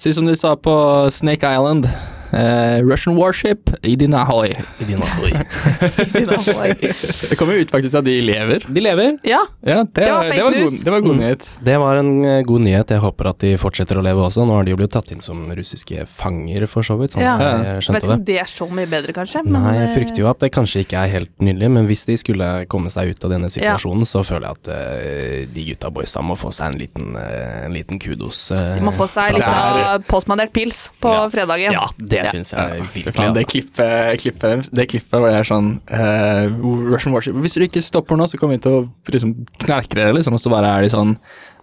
[0.00, 0.72] si som de sa på
[1.12, 1.88] Snake Island.
[2.32, 4.52] Eh, Russian warship i din ahoy.
[4.80, 5.32] I din ahoy.
[7.30, 8.64] Det kommer jo ut faktisk at de lever.
[8.72, 9.18] De lever.
[9.26, 10.70] Ja, Ja, det, Det var det, var, news.
[10.70, 11.20] god, det var god Mm.
[11.20, 11.48] nyhet.
[11.62, 12.88] Det var en eh, god nyhet.
[12.90, 14.46] Jeg håper at de fortsetter å leve også.
[14.46, 17.12] Nå har de jo blitt tatt inn som russiske fanger, for så vidt.
[17.12, 17.36] Sånn Ja.
[17.38, 18.16] jeg vet skjønte ikke det.
[18.18, 19.44] om det er så mye bedre, kanskje.
[19.44, 22.06] men, Nei, jeg eh, frykter jo at det kanskje ikke er helt nydelig, men hvis
[22.06, 25.90] de skulle komme seg ut av denne situasjonen, så føler jeg at uh, de gutta
[25.90, 28.48] boysa må få seg en liten, uh, en liten kudos.
[28.48, 31.28] De må få seg litt av postmanert pils på Ja.
[31.28, 31.72] fredagen.
[31.72, 32.34] Ja, det Ja.
[32.34, 33.14] syns jeg ja, virkelig.
[33.16, 36.44] faen, det klippet, klippet det klippet hvor jeg er sånn uh,
[36.92, 40.14] Russian warship Hvis dere ikke stopper nå, så kommer vi til å liksom knerke dere,
[40.18, 40.36] liksom.
[40.38, 41.16] Og så bare er de sånn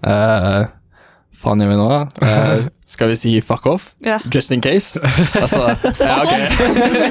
[0.03, 0.67] uh,
[1.39, 1.99] Faen gjør vi nå, da?
[2.19, 3.93] Uh, skal vi si fuck off?
[4.03, 4.23] Yeah.
[4.33, 4.99] Just in case?
[5.41, 5.69] Altså,
[6.01, 6.33] ja, ok.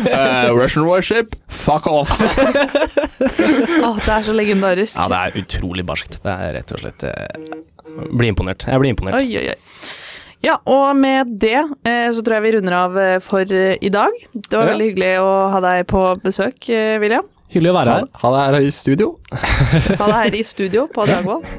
[0.05, 2.13] Uh, Russian warship, fuck off.
[3.87, 4.99] Åh, det er så legendarisk.
[4.99, 6.21] Ja, det er utrolig barskt.
[6.25, 7.15] Det er rett og slett uh,
[8.13, 8.69] Blir imponert.
[8.69, 9.17] Jeg blir imponert.
[9.17, 9.57] Oi, oi, oi.
[10.49, 13.91] Ja, og med det eh, så tror jeg vi runder av eh, for eh, i
[13.93, 14.15] dag.
[14.33, 14.71] Det var Ja.
[14.73, 16.69] veldig hyggelig å ha deg på besøk,
[17.03, 17.27] William.
[17.53, 18.05] Hyggelig å være her.
[18.23, 19.11] Ha det her i studio.
[19.33, 21.43] Ha deg her i studio på Dragvoll.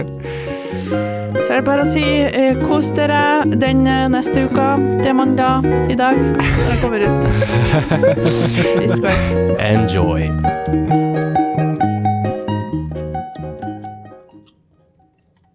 [1.40, 3.84] Så er det bare å si eh, kos dere den
[4.14, 4.72] neste uka.
[5.02, 6.18] Det er mandag i dag.
[6.18, 7.24] Når den kommer ut.
[9.70, 11.09] Enjoy.